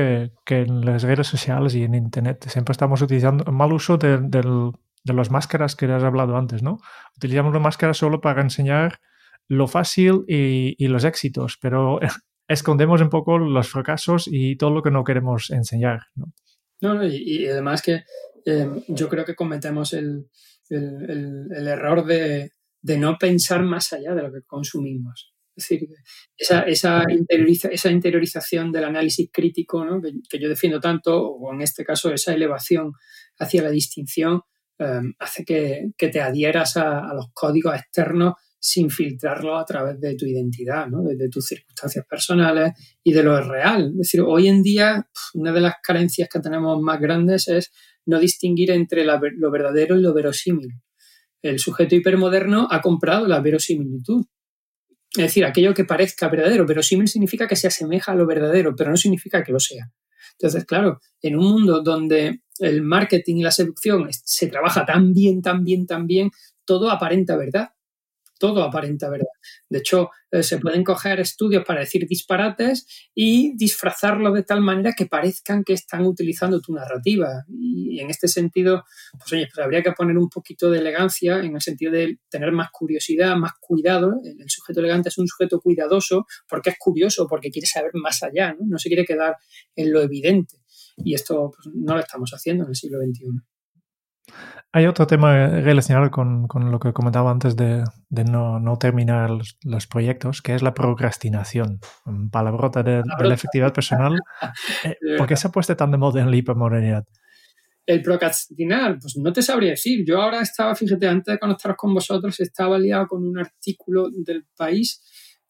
[0.45, 5.13] que, en las redes sociales y en Internet siempre estamos utilizando mal uso de, de
[5.13, 6.79] las máscaras que has hablado antes, ¿no?
[7.15, 8.99] Utilizamos las máscaras solo para enseñar
[9.47, 12.01] lo fácil y los éxitos, pero
[12.47, 16.01] escondemos un poco los fracasos y todo lo que no queremos enseñar.
[16.15, 18.03] No, no, y, además que
[18.45, 20.27] em, yo creo que cometemos el,
[20.69, 22.51] error de,
[22.97, 25.33] no pensar más allá de lo que consumimos.
[25.55, 25.87] Es decir,
[26.35, 27.03] esa, esa,
[27.71, 29.85] esa interiorización del análisis crítico
[30.29, 32.91] que, yo defiendo tanto, o en este caso esa elevación
[33.37, 34.41] hacia la distinción,
[34.79, 38.33] em, hace que, te adhieras a, los códigos externos
[38.65, 41.03] sin filtrarlo a través de tu identidad, ¿no?
[41.03, 42.71] de, tus circunstancias personales
[43.03, 43.89] y de lo real.
[43.89, 47.73] Es decir, hoy en día una de las carencias que tenemos más grandes es
[48.05, 50.69] no distinguir entre lo verdadero y lo verosímil.
[51.41, 54.25] El sujeto hipermoderno ha comprado la verosimilitud.
[55.11, 56.65] Es decir, aquello que parezca verdadero.
[56.65, 59.91] Verosímil significa que se asemeja a lo verdadero, pero no significa que lo sea.
[60.39, 65.41] Entonces, claro, en un mundo donde el marketing y la seducción se trabaja tan bien,
[65.41, 66.31] tan bien, tan bien,
[66.63, 67.71] todo aparenta verdad
[68.43, 69.31] todo aparenta verdad.
[69.69, 72.85] De hecho, eh, se pueden coger estudios para decir disparates
[73.15, 77.45] y disfrazarlo de tal manera que parezcan que están utilizando tu narrativa.
[77.47, 78.83] Y en este sentido,
[79.17, 82.51] pues oye, pues habría que poner un poquito de elegancia en el sentido de tener
[82.51, 84.15] más curiosidad, más cuidado.
[84.25, 88.55] El, sujeto elegante es un sujeto cuidadoso porque es curioso, porque quiere saber más allá,
[88.59, 89.37] no, no se quiere quedar
[89.73, 90.57] en lo evidente.
[90.97, 93.41] Y esto pues, no lo estamos haciendo en el siglo XXI.
[94.75, 99.29] Hay otro tema relacionado con, lo que comentaba antes de, no, terminar
[99.63, 101.79] los, proyectos, que es la procrastinación.
[102.31, 104.19] Palabrota de, de la efectividad personal.
[104.83, 107.05] Eh, ¿Por qué se ha puesto tan de moda en la hipermodernidad?
[107.85, 110.03] El procrastinar, pues no te sabría decir.
[110.05, 114.45] Yo ahora estaba, fíjate, antes de conectaros con vosotros, estaba liado con un artículo del
[114.57, 115.01] país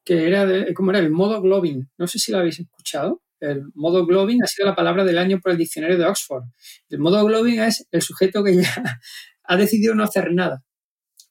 [0.04, 1.00] que era de, ¿cómo era?
[1.00, 1.90] El modo globing.
[1.98, 3.23] No sé si lo habéis escuchado.
[3.44, 6.44] El modo globing ha sido la palabra del año por el diccionario de Oxford.
[6.90, 8.74] El modo globing es el sujeto que ya
[9.44, 10.64] ha decidido no hacer nada,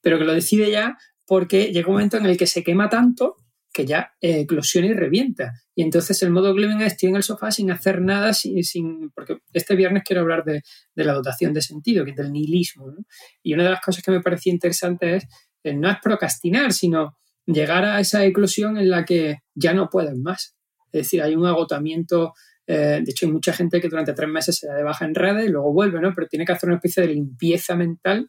[0.03, 0.97] pero que lo decide ya
[1.27, 3.37] porque llega un momento en el que se quema tanto
[3.73, 5.55] que ya eclosiona y revienta.
[5.75, 9.75] Y entonces el modo Gleven estoy en el sofá sin hacer nada, sin, porque este
[9.75, 10.61] viernes quiero hablar de,
[10.95, 12.93] la dotación de sentido, que es del nihilismo.
[13.43, 15.25] Y una de las cosas que me parecía interesante es,
[15.65, 20.17] eh, no es procrastinar, sino llegar a esa eclosión en la que ya no puedes
[20.19, 20.55] más.
[20.93, 22.35] Es decir, hay un agotamiento.
[22.67, 25.15] Eh, de hecho, hay mucha gente que durante tres meses se da de baja en
[25.15, 26.13] redes y luego vuelve, ¿no?
[26.15, 28.29] Pero tiene que hacer una especie de limpieza mental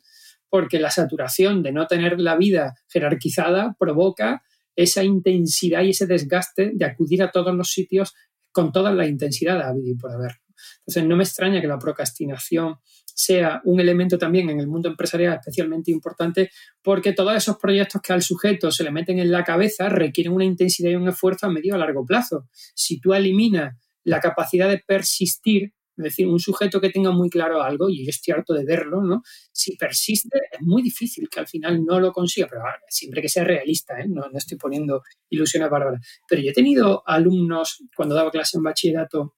[0.50, 4.44] porque la saturación de no tener la vida jerarquizada provoca
[4.76, 8.14] esa intensidad y ese desgaste de acudir a todos los sitios
[8.52, 10.43] con toda la intensidad de haber por haber.
[10.80, 12.78] Entonces, no me extraña que la procrastinación
[13.16, 16.50] sea un elemento también en el mundo empresarial especialmente importante
[16.82, 20.46] porque todos esos proyectos que al sujeto se le meten en la cabeza requieren una
[20.46, 22.48] intensidad y un esfuerzo a medio a largo plazo.
[22.74, 27.62] Si tú eliminas la capacidad de persistir es decir, un sujeto que tenga muy claro
[27.62, 29.22] algo, y yo estoy harto de verlo, ¿no?
[29.52, 33.44] Si persiste, es muy difícil que al final no lo consiga, pero siempre que sea
[33.44, 34.08] realista, ¿eh?
[34.10, 36.04] no, no, estoy poniendo ilusiones bárbaras.
[36.28, 39.36] Pero yo he tenido alumnos, cuando daba clase en bachillerato,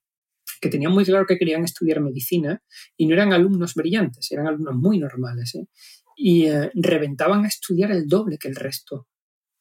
[0.60, 2.62] que tenían muy claro que querían estudiar medicina
[2.96, 5.66] y no eran alumnos brillantes, eran alumnos muy normales, ¿eh?
[6.16, 9.06] y eh, reventaban a estudiar el doble que el resto.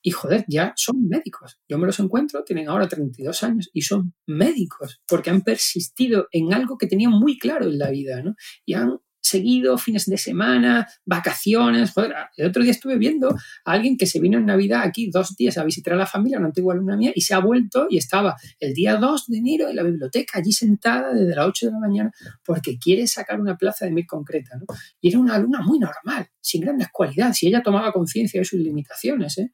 [0.01, 1.59] Y joder, ya son médicos.
[1.67, 6.53] Yo me los encuentro, tienen ahora 32 años y son médicos porque han persistido en
[6.53, 8.35] algo que tenían muy claro en la vida, ¿no?
[8.65, 11.93] Y han seguido fines de semana, vacaciones.
[12.37, 15.57] El otro día estuve viendo a alguien que se vino en Navidad aquí dos días
[15.57, 18.35] a visitar a la familia, una antigua alumna mía, y se ha vuelto y estaba
[18.59, 21.79] el día 2 de enero en la biblioteca, allí sentada desde las 8 de la
[21.79, 22.11] mañana,
[22.43, 24.57] porque quiere sacar una plaza de mil concreta.
[24.57, 24.65] ¿no?
[25.01, 28.59] Y era una alumna muy normal, sin grandes cualidades, y ella tomaba conciencia de sus
[28.59, 29.39] limitaciones.
[29.39, 29.51] ¿eh?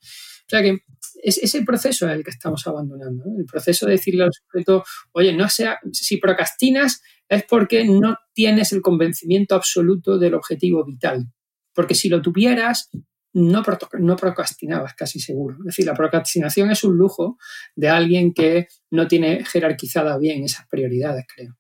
[0.52, 0.80] Sea que
[1.24, 4.84] es ese proceso el que estamos abandonando, el proceso de decirle al sujeto,
[5.14, 11.32] oye, no sea, si procrastinas es porque no tienes el convencimiento absoluto del objetivo vital.
[11.74, 12.90] Porque si lo tuvieras,
[13.32, 13.64] no,
[14.00, 15.56] no procrastinabas casi seguro.
[15.60, 17.38] Es decir, la procrastinación es un lujo
[17.74, 21.56] de alguien que no tiene jerarquizada bien esas prioridades, creo.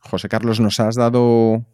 [0.00, 1.66] José Carlos, nos has dado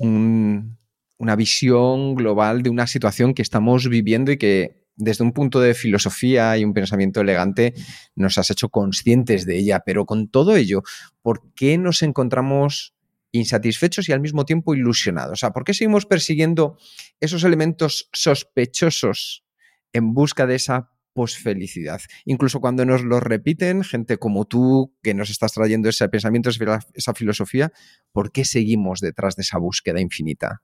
[0.00, 5.74] una visión global de una situación que estamos viviendo y que desde un punto de
[5.74, 7.74] filosofía y un pensamiento elegante
[8.14, 10.82] nos has hecho conscientes de ella, pero con todo ello,
[11.22, 12.94] ¿por qué nos encontramos
[13.32, 15.32] insatisfechos y al mismo tiempo ilusionados?
[15.32, 16.76] O sea, ¿por qué seguimos persiguiendo
[17.20, 19.44] esos elementos sospechosos
[19.92, 22.00] en busca de esa posfelicidad?
[22.24, 26.50] Incluso cuando nos lo repiten, gente como tú, que nos estás trayendo ese pensamiento,
[26.94, 27.72] esa filosofía,
[28.12, 30.62] ¿por qué seguimos detrás de esa búsqueda infinita?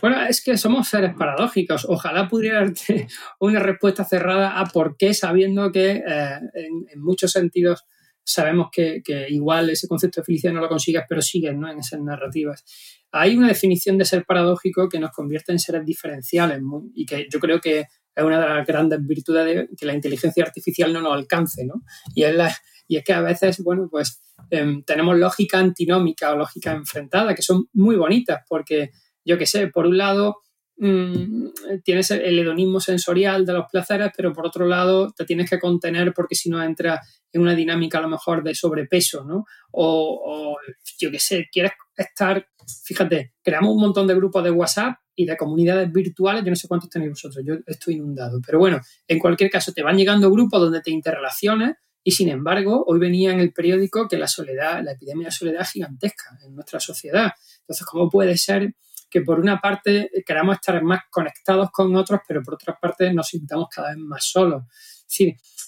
[0.00, 1.86] Bueno, es que somos seres paradójicos.
[1.88, 3.06] Ojalá pudiera darte
[3.40, 7.84] una respuesta cerrada a por qué, sabiendo que eh, en, muchos sentidos
[8.24, 11.70] sabemos que, igual ese concepto de felicidad no lo consigues, pero sigues ¿no?
[11.70, 12.64] en esas narrativas.
[13.10, 16.60] Hay una definición de ser paradójico que nos convierte en seres diferenciales
[16.94, 20.44] y que yo creo que es una de las grandes virtudes de que la inteligencia
[20.44, 21.82] artificial no nos alcance, ¿no?
[22.14, 22.54] Y es, la,
[22.86, 24.20] y es que a veces, bueno, pues
[24.50, 28.90] em, tenemos lógica antinómica o lógica enfrentada, que son muy bonitas porque
[29.24, 30.38] yo qué sé, por un lado
[30.76, 31.48] mm,
[31.84, 36.12] tienes el hedonismo sensorial de los placeres, pero por otro lado te tienes que contener
[36.14, 37.00] porque si no entras
[37.32, 39.44] en una dinámica a lo mejor de sobrepeso, ¿no?
[39.72, 40.56] O,
[40.98, 42.46] yo qué sé, quieres estar,
[42.84, 46.68] fíjate, creamos un montón de grupos de WhatsApp y de comunidades virtuales, yo no sé
[46.68, 50.60] cuántos tenéis vosotros, yo estoy inundado, pero bueno, en cualquier caso te van llegando grupos
[50.60, 54.92] donde te interrelaciones y sin embargo, hoy venía en el periódico que la soledad, la
[54.92, 57.32] epidemia de soledad es gigantesca en nuestra sociedad.
[57.60, 58.74] Entonces, ¿cómo puede ser
[59.12, 63.28] que por una parte queramos estar más conectados con otros, pero por otra parte nos
[63.28, 64.62] sintamos cada vez más solos.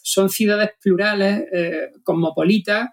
[0.03, 2.89] Son ciudades plurales, eh, cosmopolitas,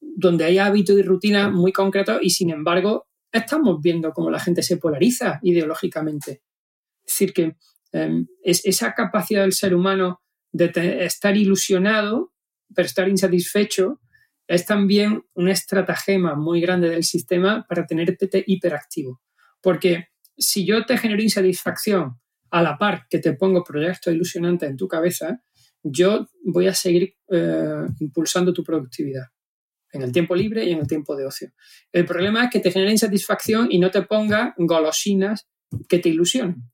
[0.00, 4.62] donde hay hábitos y rutinas muy concretos y sin embargo estamos viendo cómo la gente
[4.62, 6.42] se polariza ideológicamente.
[7.04, 7.56] Es decir, que
[7.92, 12.32] em, es esa capacidad del ser humano de estar ilusionado,
[12.74, 14.00] pero estar insatisfecho,
[14.48, 19.20] es también un estratagema muy grande del sistema para tenerte hiperactivo.
[19.60, 22.18] Porque si yo te genero insatisfacción
[22.50, 25.42] a la par que te pongo proyectos ilusionantes en tu cabeza,
[25.82, 29.26] yo voy a seguir eh, impulsando tu productividad
[29.92, 31.52] en el tiempo libre y en el tiempo de ocio.
[31.92, 35.48] El problema es que te genera insatisfacción y no te ponga golosinas
[35.88, 36.70] que te ilusionen.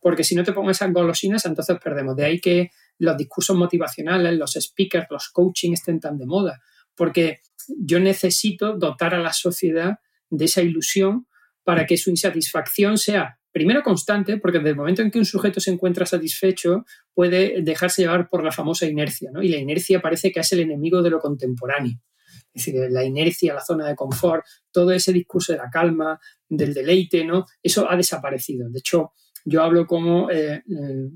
[0.00, 2.16] Porque si no te pongo esas golosinas, entonces perdemos.
[2.16, 6.60] De ahí que los discursos motivacionales, los speakers, los coaching estén tan de moda.
[6.94, 7.40] Porque
[7.78, 9.98] yo necesito dotar a la sociedad
[10.30, 11.26] de esa ilusión
[11.68, 15.60] para que su insatisfacción sea primero constante, porque desde el momento en que un sujeto
[15.60, 19.42] se encuentra satisfecho, puede dejarse llevar por la famosa inercia, ¿no?
[19.42, 22.00] Y la inercia parece que es el enemigo de lo contemporáneo.
[22.54, 26.72] Es decir, la inercia, la zona de confort, todo ese discurso de la calma, del
[26.72, 27.44] deleite, ¿no?
[27.62, 28.70] Eso ha desaparecido.
[28.70, 29.12] De hecho,
[29.44, 31.10] yo hablo como eh, eh,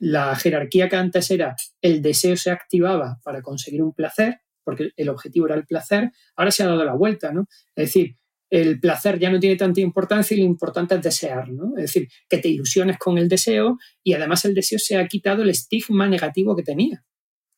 [0.00, 5.08] la jerarquía que antes era el deseo se activaba para conseguir un placer, porque el
[5.08, 7.46] objetivo era el placer, ahora se ha dado la vuelta, ¿no?
[7.74, 8.18] Es decir,
[8.50, 11.76] el placer ya no tiene tanta importancia y lo importante es desear, ¿no?
[11.76, 15.42] Es decir, que te ilusiones con el deseo y además el deseo se ha quitado
[15.42, 17.04] el estigma negativo que tenía.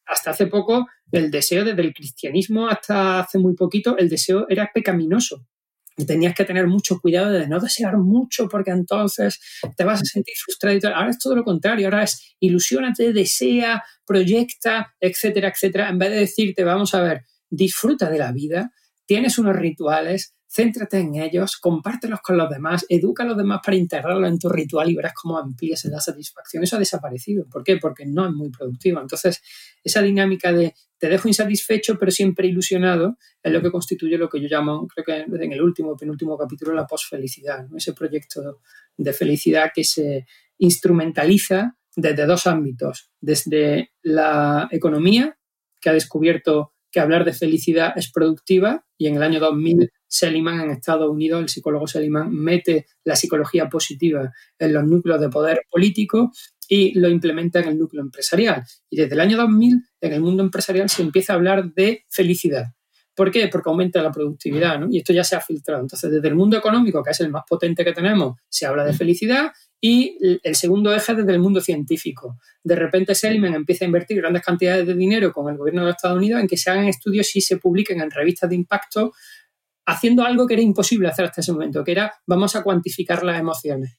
[0.07, 4.70] Hasta hace poco, el deseo desde el cristianismo hasta hace muy poquito, el deseo era
[4.72, 5.47] pecaminoso.
[5.99, 9.41] Y tenías que tener mucho cuidado de no desear mucho porque entonces
[9.76, 14.95] te vas a sentir frustrado Ahora es todo lo contrario, ahora es ilusionate, desea, proyecta,
[15.01, 15.89] etcétera, etcétera.
[15.89, 18.70] En vez de decirte, vamos a ver, disfruta de la vida,
[19.07, 23.77] tienes unos rituales, céntrate en ellos, compártelos con los demás, educa a los demás para
[23.77, 26.65] integrarlo en tu ritual y verás cómo amplías la satisfacción.
[26.65, 27.47] Eso ha desaparecido.
[27.49, 27.77] ¿Por qué?
[27.77, 29.01] Porque no es muy productivo.
[29.01, 29.43] Entonces,
[29.85, 34.41] esa dinámica de te dejo insatisfecho pero siempre ilusionado es lo que constituye lo que
[34.41, 38.61] yo llamo, creo que en el último, penúltimo capítulo, la posfelicidad, ese proyecto
[38.97, 40.27] de felicidad que se
[40.59, 45.39] instrumentaliza desde dos ámbitos, desde la economía,
[45.81, 50.61] que ha descubierto que hablar de felicidad es productiva y en el año 2000 Seligman
[50.61, 55.62] en Estados Unidos, el psicólogo Seligman, mete la psicología positiva en los núcleos de poder
[55.70, 56.32] político
[56.68, 58.64] y lo implementa en el núcleo empresarial.
[58.91, 62.66] Y desde el año 2000 en el mundo empresarial se empieza a hablar de felicidad.
[63.14, 63.49] ¿Por qué?
[63.49, 64.86] Porque aumenta la productividad, ¿no?
[64.89, 65.82] Y esto ya se ha filtrado.
[65.82, 68.93] Entonces, desde el mundo económico, que es el más potente que tenemos, se habla de
[68.93, 69.51] felicidad
[69.81, 72.39] y el segundo eje desde el mundo científico.
[72.64, 76.16] De repente Seligman empieza a invertir grandes cantidades de dinero con el gobierno de Estados
[76.16, 79.12] Unidos en que se hagan estudios y se publiquen en revistas de impacto
[79.87, 83.39] haciendo algo que era imposible hacer hasta ese momento, que era vamos a cuantificar las
[83.41, 83.99] emociones.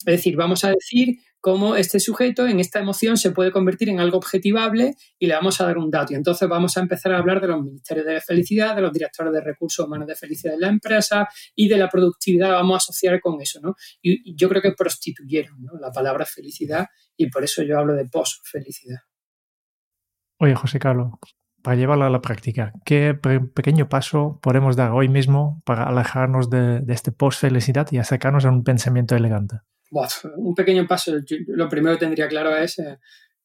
[0.00, 4.00] Es decir, vamos a decir cómo este sujeto en esta emoción se puede convertir en
[4.00, 6.12] algo objetivable y le vamos a dar un dato.
[6.12, 9.32] Y entonces vamos a empezar a hablar de los ministerios de felicidad, de los directores
[9.32, 13.20] de recursos humanos de felicidad en la empresa y de la productividad vamos a asociar
[13.20, 13.60] con eso.
[13.60, 13.74] ¿no?
[14.02, 16.86] Y, yo creo que prostituyeron la palabra felicidad
[17.16, 19.00] y por eso yo hablo de post-felicidad.
[20.40, 21.12] Oye, José Carlos,
[21.62, 26.84] para llevarla a la práctica, ¿qué pequeño paso podemos dar hoy mismo para alejarnos de,
[26.88, 29.56] este post-felicidad y acercarnos a un pensamiento elegante?
[30.36, 31.12] Un pequeño paso.
[31.48, 32.98] lo primero que tendría claro es eh,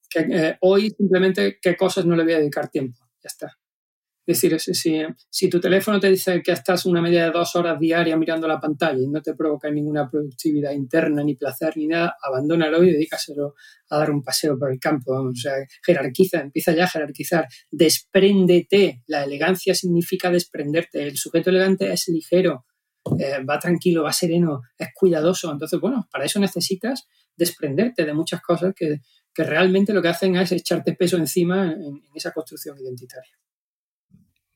[0.09, 2.99] que eh, hoy simplemente qué cosas no le voy a dedicar tiempo.
[3.23, 3.57] Ya está.
[4.25, 7.77] Es decir, si, si, tu teléfono te dice que estás una media de dos horas
[7.77, 12.15] diarias mirando la pantalla y no te provoca ninguna productividad interna, ni placer, ni nada,
[12.21, 13.53] abandónalo y dedícaselo
[13.89, 15.11] a dar un paseo por el campo.
[15.11, 17.47] O sea, jerarquiza, empieza ya a jerarquizar.
[17.69, 19.03] Despréndete.
[19.07, 21.03] La elegancia significa desprenderte.
[21.05, 22.65] El sujeto elegante es ligero,
[23.19, 25.51] eh, va tranquilo, va sereno, es cuidadoso.
[25.51, 29.01] Entonces, bueno, para eso necesitas desprenderte de muchas cosas que,
[29.33, 33.33] que realmente lo que hacen es echarte peso encima en esa construcción identitaria.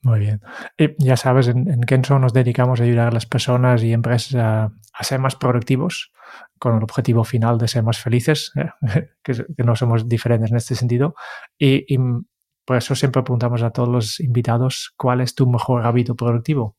[0.08, 0.42] Muy bien.
[0.78, 4.36] Y ya sabes, en, en, Kenzo nos dedicamos a ayudar a las personas y empresas
[4.36, 6.12] a, ser más productivos
[6.60, 8.70] con el objetivo final de ser más felices, eh,
[9.24, 11.16] que, no somos diferentes en este sentido.
[11.58, 11.98] Y, y,
[12.66, 16.78] por eso siempre preguntamos a todos los invitados cuál es tu mejor hábito productivo.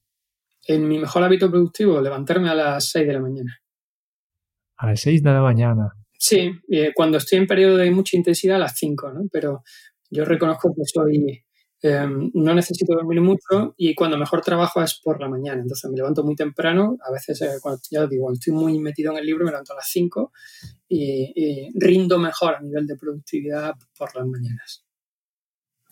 [0.69, 3.59] En mi mejor hábito productivo, levantarme a las 6 de la mañana.
[4.77, 5.93] A las 6 de la mañana.
[6.16, 9.23] Sí, eh, cuando estoy en periodo de mucha intensidad a las 5, ¿no?
[9.33, 9.64] Pero
[10.11, 11.45] yo reconozco que soy
[11.81, 15.62] Em, no necesito dormir mucho y cuando mejor trabajo es por la mañana.
[15.62, 16.97] Entonces me levanto muy temprano.
[17.07, 19.73] A veces, eh, cuando, ya digo, cuando estoy muy metido en el libro, me levanto
[19.75, 20.33] a las 5
[20.89, 24.85] y, rindo mejor a nivel de productividad por las mañanas.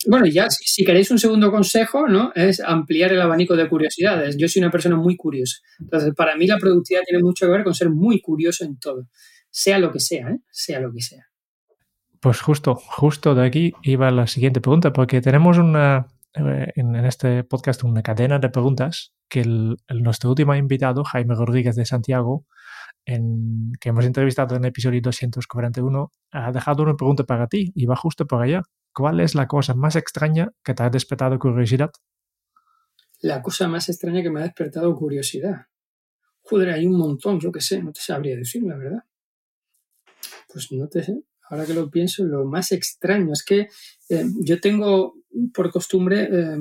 [0.09, 2.33] Bueno, ya si, queréis un segundo consejo, ¿no?
[2.35, 4.37] Es ampliar el abanico de curiosidades.
[4.37, 5.59] Yo soy una persona muy curiosa.
[5.81, 9.09] Entonces, para mí la productividad tiene mucho que ver con ser muy curioso en todo.
[9.51, 10.39] Sea lo que sea, ¿eh?
[10.51, 11.27] Sea lo que sea.
[12.21, 17.45] Pues justo, justo de aquí iba la siguiente pregunta, porque tenemos una, eh, en, este
[17.45, 22.45] podcast una cadena de preguntas que el, nuestro último invitado, Jaime Rodríguez de Santiago,
[23.07, 27.87] en, que hemos entrevistado en el episodio 241, ha dejado una pregunta para ti y
[27.87, 28.63] va justo por allá.
[28.97, 31.91] ¿Cuál es la cosa más extraña que te ha despertado curiosidad?
[33.21, 35.67] La cosa más extraña que me ha despertado curiosidad.
[36.41, 39.05] Joder, hay un montón, yo qué sé, no te sabría decir, la verdad.
[40.49, 43.69] Pues no te sé ahora que lo pienso, lo más extraño es que
[44.09, 45.15] eh, yo tengo
[45.53, 46.57] por costumbre eh,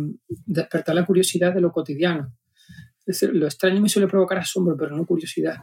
[0.46, 2.34] despertar la curiosidad de lo cotidiano.
[3.00, 5.58] Es decir, lo extraño me suele provocar asombro, pero no curiosidad.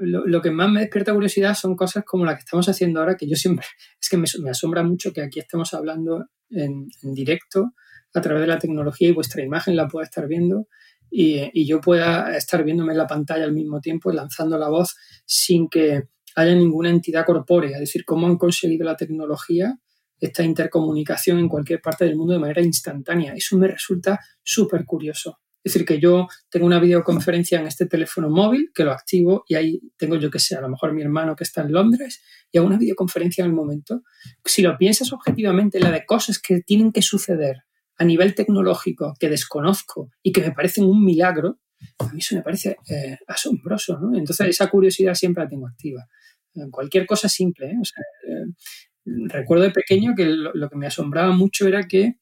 [0.00, 3.28] Lo, que más me despierta curiosidad son cosas como las que estamos haciendo ahora, que
[3.28, 3.66] yo siempre,
[4.00, 7.72] es que me, asombra mucho que aquí estemos hablando en, directo
[8.14, 10.68] a través de la tecnología y vuestra imagen la pueda estar viendo
[11.10, 14.96] y, y yo pueda estar viéndome en la pantalla al mismo tiempo, lanzando la voz
[15.26, 16.04] sin que
[16.34, 19.78] haya ninguna entidad corpórea, es decir, cómo han conseguido la tecnología
[20.20, 23.34] esta intercomunicación en cualquier parte del mundo de manera instantánea.
[23.34, 25.38] Eso me resulta súper curioso.
[25.68, 29.54] Es decir, que yo tengo una videoconferencia en este teléfono móvil, que lo activo y
[29.54, 32.56] ahí tengo yo que sé, a lo mejor mi hermano que está en Londres y
[32.56, 34.02] hago una videoconferencia en el momento.
[34.46, 37.64] Si lo piensas objetivamente, la de cosas que tienen que suceder
[37.98, 41.58] a nivel tecnológico que desconozco y que me parecen un milagro,
[41.98, 43.98] a mí eso me parece eh, asombroso.
[43.98, 44.16] ¿no?
[44.16, 46.06] Entonces esa curiosidad siempre la tengo activa.
[46.54, 47.66] En cualquier cosa simple.
[47.66, 47.76] ¿eh?
[47.78, 48.46] O sea, eh,
[49.26, 52.14] recuerdo de pequeño que lo, que me asombraba mucho era que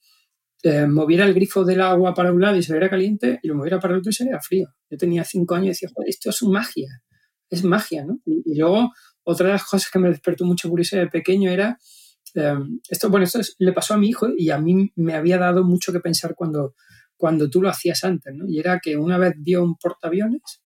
[0.69, 3.79] eh, moviera el grifo del agua para un lado y se caliente y lo moviera
[3.79, 4.67] para el otro y se frío.
[4.91, 6.89] Yo tenía cinco años y decía, Joder, esto es magia,
[7.49, 8.19] es magia, ¿no?
[8.27, 8.91] Y, luego,
[9.23, 11.79] otra de las cosas que me despertó mucha curiosidad de pequeño era,
[12.35, 15.63] em, esto, bueno, esto le pasó a mi hijo y a mí me había dado
[15.63, 16.75] mucho que pensar cuando,
[17.17, 18.49] cuando tú lo hacías antes, ¿no?
[18.49, 20.65] Y era que una vez dio un portaaviones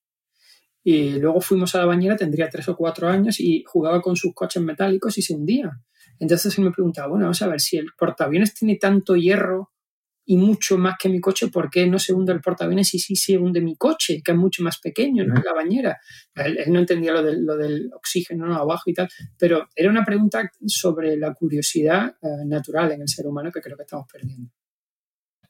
[0.82, 4.32] y luego fuimos a la bañera, tendría tres o cuatro años y jugaba con sus
[4.32, 5.70] coches metálicos y se hundía.
[6.18, 9.72] Entonces él me preguntaba, bueno, vamos a ver, si el portaaviones tiene tanto hierro
[10.30, 13.16] y mucho más que mi coche, ¿por qué no se hunde el portaaviones y sí
[13.16, 15.34] se hunde mi coche, que es mucho más pequeño, ¿no?
[15.34, 15.98] La bañera.
[16.36, 18.54] Él, no entendía lo del, lo del oxígeno ¿no?
[18.54, 23.26] abajo y tal, pero era una pregunta sobre la curiosidad eh, natural en el ser
[23.26, 24.52] humano que creo que estamos perdiendo.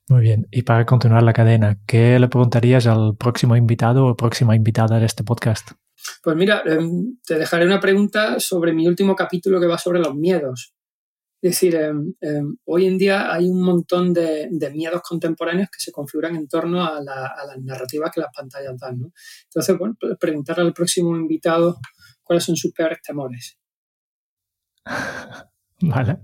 [0.08, 4.56] Muy bien, y para continuar la cadena, ¿qué le preguntarías al próximo invitado o próxima
[4.56, 5.72] invitada de este podcast?
[6.22, 10.14] Pues mira, em, te dejaré una pregunta sobre mi último capítulo que va sobre los
[10.14, 10.72] miedos.
[11.42, 15.90] Es decir, em, em, hoy en día hay un montón de, miedos contemporáneos que se
[15.90, 19.00] configuran en torno a, las narrativas que las pantallas dan.
[19.00, 19.12] ¿no?
[19.44, 21.78] Entonces, bueno, pues preguntarle al próximo invitado
[22.22, 23.58] cuáles son sus peores temores.
[25.82, 26.18] Vale,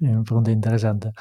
[0.00, 1.12] una pregunta interesante.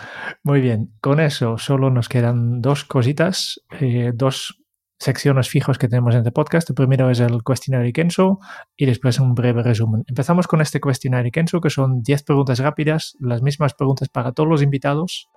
[0.42, 4.65] Muy bien, con eso solo nos quedan dos cositas, eh, dos
[5.06, 6.68] secciones fijos que tenemos en este podcast.
[6.72, 8.40] El primero es el cuestionario Kenso
[8.76, 10.04] y después un breve resumen.
[10.08, 14.50] Empezamos con este cuestionario Kenso, que son 10 preguntas rápidas, las mismas preguntas para todos
[14.50, 15.30] los invitados.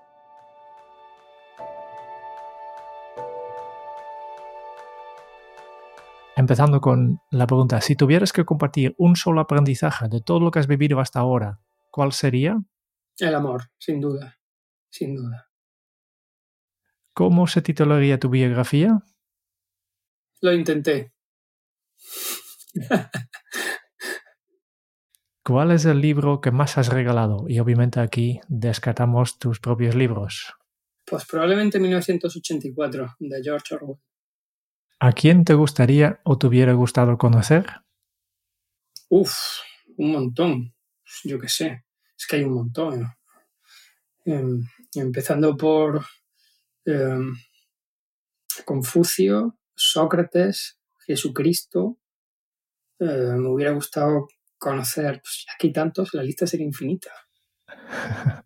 [6.34, 10.60] Empezando con la pregunta, si tuvieras que compartir un solo aprendizaje de todo lo que
[10.60, 11.60] has vivido hasta ahora,
[11.90, 12.58] ¿cuál sería?
[13.18, 14.38] El amor, sin duda,
[14.88, 15.50] sin duda.
[17.12, 19.02] ¿Cómo se titularía tu biografía?
[20.40, 21.12] Lo intenté.
[25.44, 27.46] ¿Cuál es el libro que más has regalado?
[27.48, 30.54] Y obviamente aquí descartamos tus propios libros.
[31.06, 33.96] Pues probablemente 1984, de George Orwell.
[35.00, 37.66] ¿A quién te gustaría o te hubiera gustado conocer?
[39.08, 39.32] Uf,
[39.96, 40.74] un montón.
[41.24, 41.84] Yo qué sé.
[42.16, 43.10] Es que hay un montón.
[44.24, 44.62] Em,
[44.94, 46.04] empezando por
[46.84, 47.34] em,
[48.64, 51.98] Confucio, Sócrates, Jesucristo.
[52.98, 57.10] Eh, me hubiera gustado conocer, pues aquí tantos, la lista sería infinita.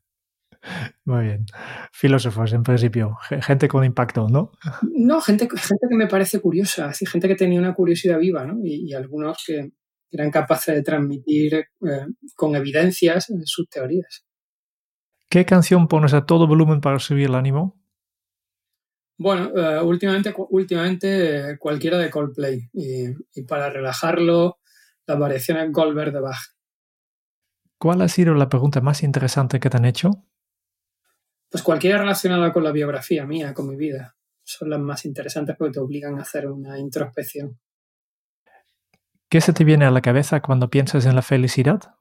[1.05, 1.47] Muy bien.
[1.91, 3.17] Filósofos, en principio.
[3.41, 4.53] Gente con impacto, ¿no?
[4.83, 8.59] No, gente, gente que me parece curiosa, así, gente que tenía una curiosidad viva, ¿no?
[8.63, 9.73] Y, algunos que
[10.11, 12.07] eran capaces de transmitir eh,
[12.37, 14.25] con evidencias sus teorías.
[15.29, 17.82] ¿Qué canción pones a todo volumen para subir el ánimo?
[19.23, 24.59] Bueno, eh, últimamente, últimamente cualquiera de Coldplay y, para relajarlo,
[25.07, 26.41] las variaciones Goldberg de Bach.
[27.79, 30.11] ¿Cuál ha sido la pregunta más interesante que te han hecho?
[31.49, 34.17] Pues cualquiera relacionada con la biografía mía, con mi vida.
[34.43, 37.61] Son las más interesantes porque te obligan a hacer una introspección.
[39.29, 41.95] ¿Qué se te viene a la cabeza cuando piensas en la felicidad?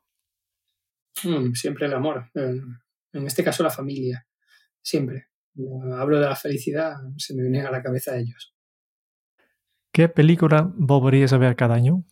[1.24, 2.32] Mm, siempre el amor.
[2.34, 4.26] En este caso la familia.
[4.82, 5.31] Siempre
[5.96, 8.54] hablo de la felicidad, se me vienen a la cabeza ellos.
[9.92, 12.06] ¿Qué película volverías a ver cada año?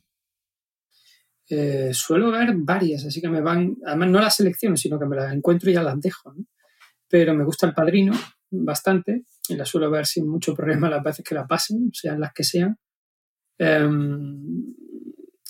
[1.50, 5.16] Eh, suelo ver varias, así que me van, además no las selecciono, sino que me
[5.16, 6.36] las encuentro y ya las dejo.
[7.08, 8.14] Pero me gusta El Padrino
[8.52, 12.34] bastante y la suelo ver sin mucho problema las veces que la pasen, sean las
[12.34, 12.78] que sean.
[13.58, 14.76] Em,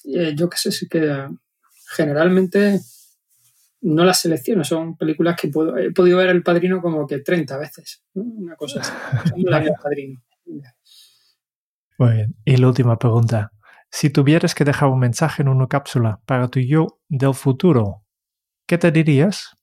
[0.06, 1.28] eh, yo qué sé, sí que
[1.96, 2.80] generalmente
[3.82, 7.58] no las selecciono, son películas que puedo, he podido ver El Padrino como que 30
[7.58, 8.92] veces, una cosa así.
[9.36, 10.22] El Padrino.
[11.98, 12.36] Muy bien.
[12.46, 13.52] Y la última pregunta.
[13.92, 18.06] Si tuvieras que dejar un mensaje en una cápsula para tu yo del futuro,
[18.68, 19.56] ¿qué te dirías?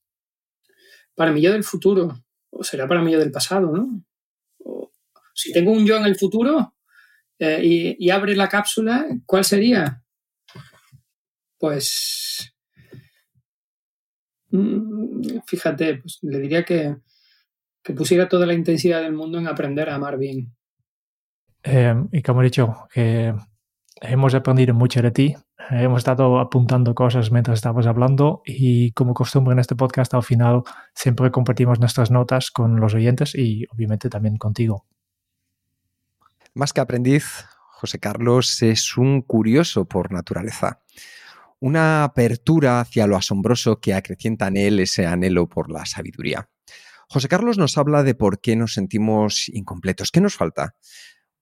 [1.15, 4.03] Para mi yo del futuro, o será para mi yo del pasado, ¿no?
[5.33, 6.75] si tengo un yo en el futuro
[7.39, 10.03] eh, y, y abre la cápsula, ¿cuál sería?
[11.59, 12.56] Pues
[15.47, 16.97] fíjate, pues le diría que,
[17.95, 20.53] pusiera toda la intensidad del mundo en aprender a amar bien.
[21.63, 23.33] Eh, y como he dicho, que
[24.01, 25.37] hemos aprendido mucho de ti,
[25.71, 30.63] hemos estado apuntando cosas mientras estábamos hablando y como costumbre en este podcast al final
[30.95, 34.85] siempre compartimos nuestras notas con los oyentes y obviamente también contigo.
[36.55, 40.81] Más que aprendiz, José Carlos es un curioso por naturaleza.
[41.61, 46.51] Una apertura hacia lo asombroso que acrecienta en él ese anhelo por la sabiduría.
[47.09, 50.11] José Carlos nos habla de por qué nos sentimos incompletos.
[50.11, 50.75] ¿Qué nos falta?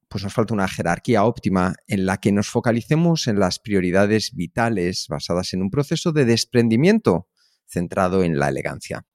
[0.09, 5.07] Pues nos falta una jerarquía óptima en la que nos focalicemos en las prioridades vitales
[5.09, 7.29] basadas en un proceso de desprendimiento
[7.67, 9.07] centrado en la elegancia.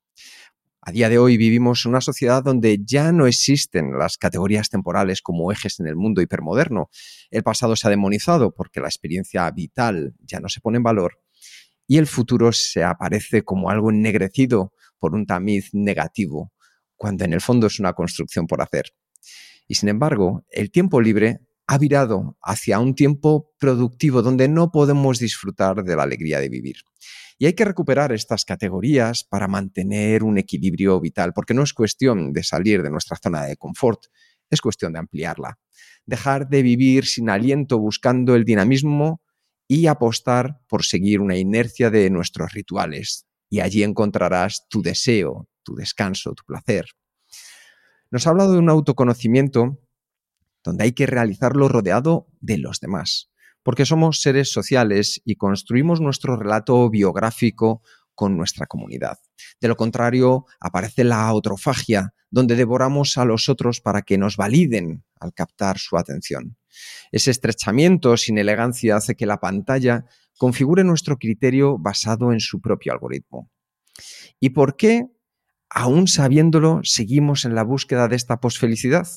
[0.81, 5.21] A día de hoy vivimos en una sociedad donde ya no existen las categorías temporales
[5.21, 6.89] como ejes en el mundo hipermoderno.
[7.31, 11.19] El pasado se ha demonizado porque la experiencia vital ya no se pone en valor
[11.85, 16.53] y el futuro se aparece como algo ennegrecido por un tamiz negativo,
[16.95, 18.93] cuando en el fondo es una construcción por hacer.
[19.67, 21.41] Y sin embargo, el tiempo libre
[21.71, 26.77] ha virado hacia un tiempo productivo donde no podemos disfrutar de la alegría de vivir.
[27.37, 32.33] Y hay que recuperar estas categorías para mantener un equilibrio vital, porque no es cuestión
[32.33, 34.05] de salir de nuestra zona de confort,
[34.49, 35.59] es cuestión de ampliarla.
[36.07, 39.21] Dejar de vivir sin aliento buscando el dinamismo
[39.67, 43.27] y apostar por seguir una inercia de nuestros rituales.
[43.47, 46.87] Y allí encontrarás tu deseo, tu descanso, tu placer.
[48.09, 49.77] Nos ha hablado de un autoconocimiento
[50.63, 53.29] donde hay que realizarlo rodeado de los demás
[53.63, 57.81] porque somos seres sociales y construimos nuestro relato biográfico
[58.15, 59.19] con nuestra comunidad.
[59.61, 65.03] De lo contrario, aparece la autofagia, donde devoramos a los otros para que nos validen
[65.19, 66.57] al captar su atención.
[67.11, 70.05] Ese estrechamiento sin elegancia hace que la pantalla
[70.37, 73.49] configure nuestro criterio basado en su propio algoritmo.
[74.39, 75.05] ¿Y por qué,
[75.69, 79.07] aún sabiéndolo, seguimos en la búsqueda de esta posfelicidad?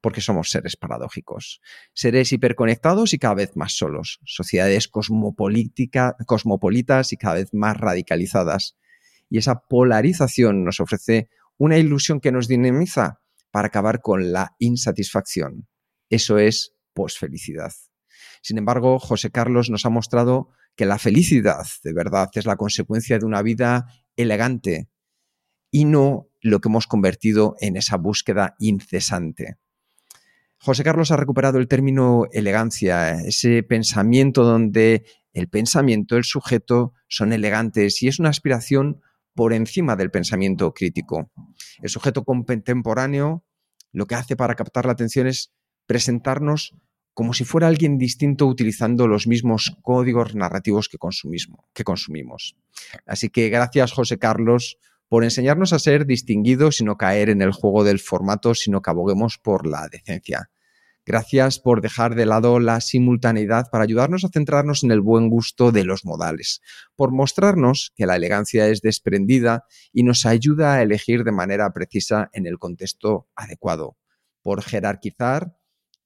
[0.00, 1.60] Porque somos seres paradójicos,
[1.94, 8.76] seres hiperconectados y cada vez más solos, sociedades cosmopolitas y cada vez más radicalizadas.
[9.30, 15.68] Y esa polarización nos ofrece una ilusión que nos dinamiza para acabar con la insatisfacción.
[16.10, 17.72] Eso es posfelicidad.
[18.42, 23.18] Sin embargo, José Carlos nos ha mostrado que la felicidad de verdad es la consecuencia
[23.18, 24.88] de una vida elegante
[25.70, 29.56] y no lo que hemos convertido en esa búsqueda incesante.
[30.58, 37.32] José Carlos ha recuperado el término elegancia, ese pensamiento donde el pensamiento, el sujeto son
[37.32, 39.00] elegantes y es una aspiración
[39.34, 41.30] por encima del pensamiento crítico.
[41.82, 43.44] El sujeto contemporáneo
[43.92, 45.52] lo que hace para captar la atención es
[45.86, 46.74] presentarnos
[47.14, 50.98] como si fuera alguien distinto utilizando los mismos códigos narrativos que,
[51.72, 52.56] que consumimos.
[53.06, 54.78] Así que gracias José Carlos
[55.14, 58.90] por enseñarnos a ser distinguidos y no caer en el juego del formato, sino que
[58.90, 60.50] aboguemos por la decencia.
[61.06, 65.70] Gracias por dejar de lado la simultaneidad para ayudarnos a centrarnos en el buen gusto
[65.70, 66.62] de los modales,
[66.96, 72.28] por mostrarnos que la elegancia es desprendida y nos ayuda a elegir de manera precisa
[72.32, 73.96] en el contexto adecuado,
[74.42, 75.56] por jerarquizar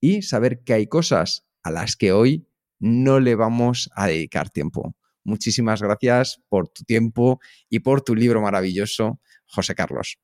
[0.02, 2.46] y saber que hay cosas a las que hoy
[2.78, 4.97] no le vamos a dedicar tiempo.
[5.28, 7.38] Muchísimas gracias por tu tiempo
[7.68, 10.16] y por tu libro maravilloso, José Carlos.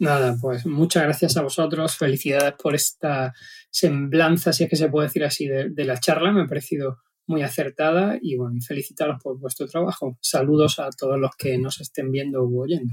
[0.00, 1.96] Nada, pues muchas gracias a vosotros.
[1.96, 3.32] Felicidades por esta
[3.70, 6.32] semblanza, si es que se puede decir así, de, la charla.
[6.32, 6.98] Me ha parecido
[7.28, 10.18] muy acertada y bueno, felicitaros por vuestro trabajo.
[10.20, 12.92] Saludos a todos los que nos estén viendo u oyendo.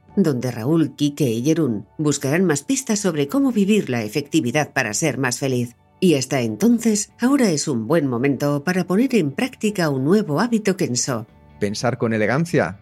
[0.15, 5.17] donde Raúl, Kike y Jerún buscarán más pistas sobre cómo vivir la efectividad para ser
[5.17, 5.75] más feliz.
[5.99, 10.75] Y hasta entonces, ahora es un buen momento para poner en práctica un nuevo hábito
[10.75, 11.27] Kenso.
[11.59, 12.79] Pensar con elegancia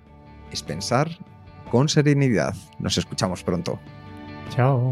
[0.52, 1.10] es pensar
[1.70, 2.56] con serenidad.
[2.80, 3.80] Nos escuchamos pronto.
[4.50, 4.92] Chao.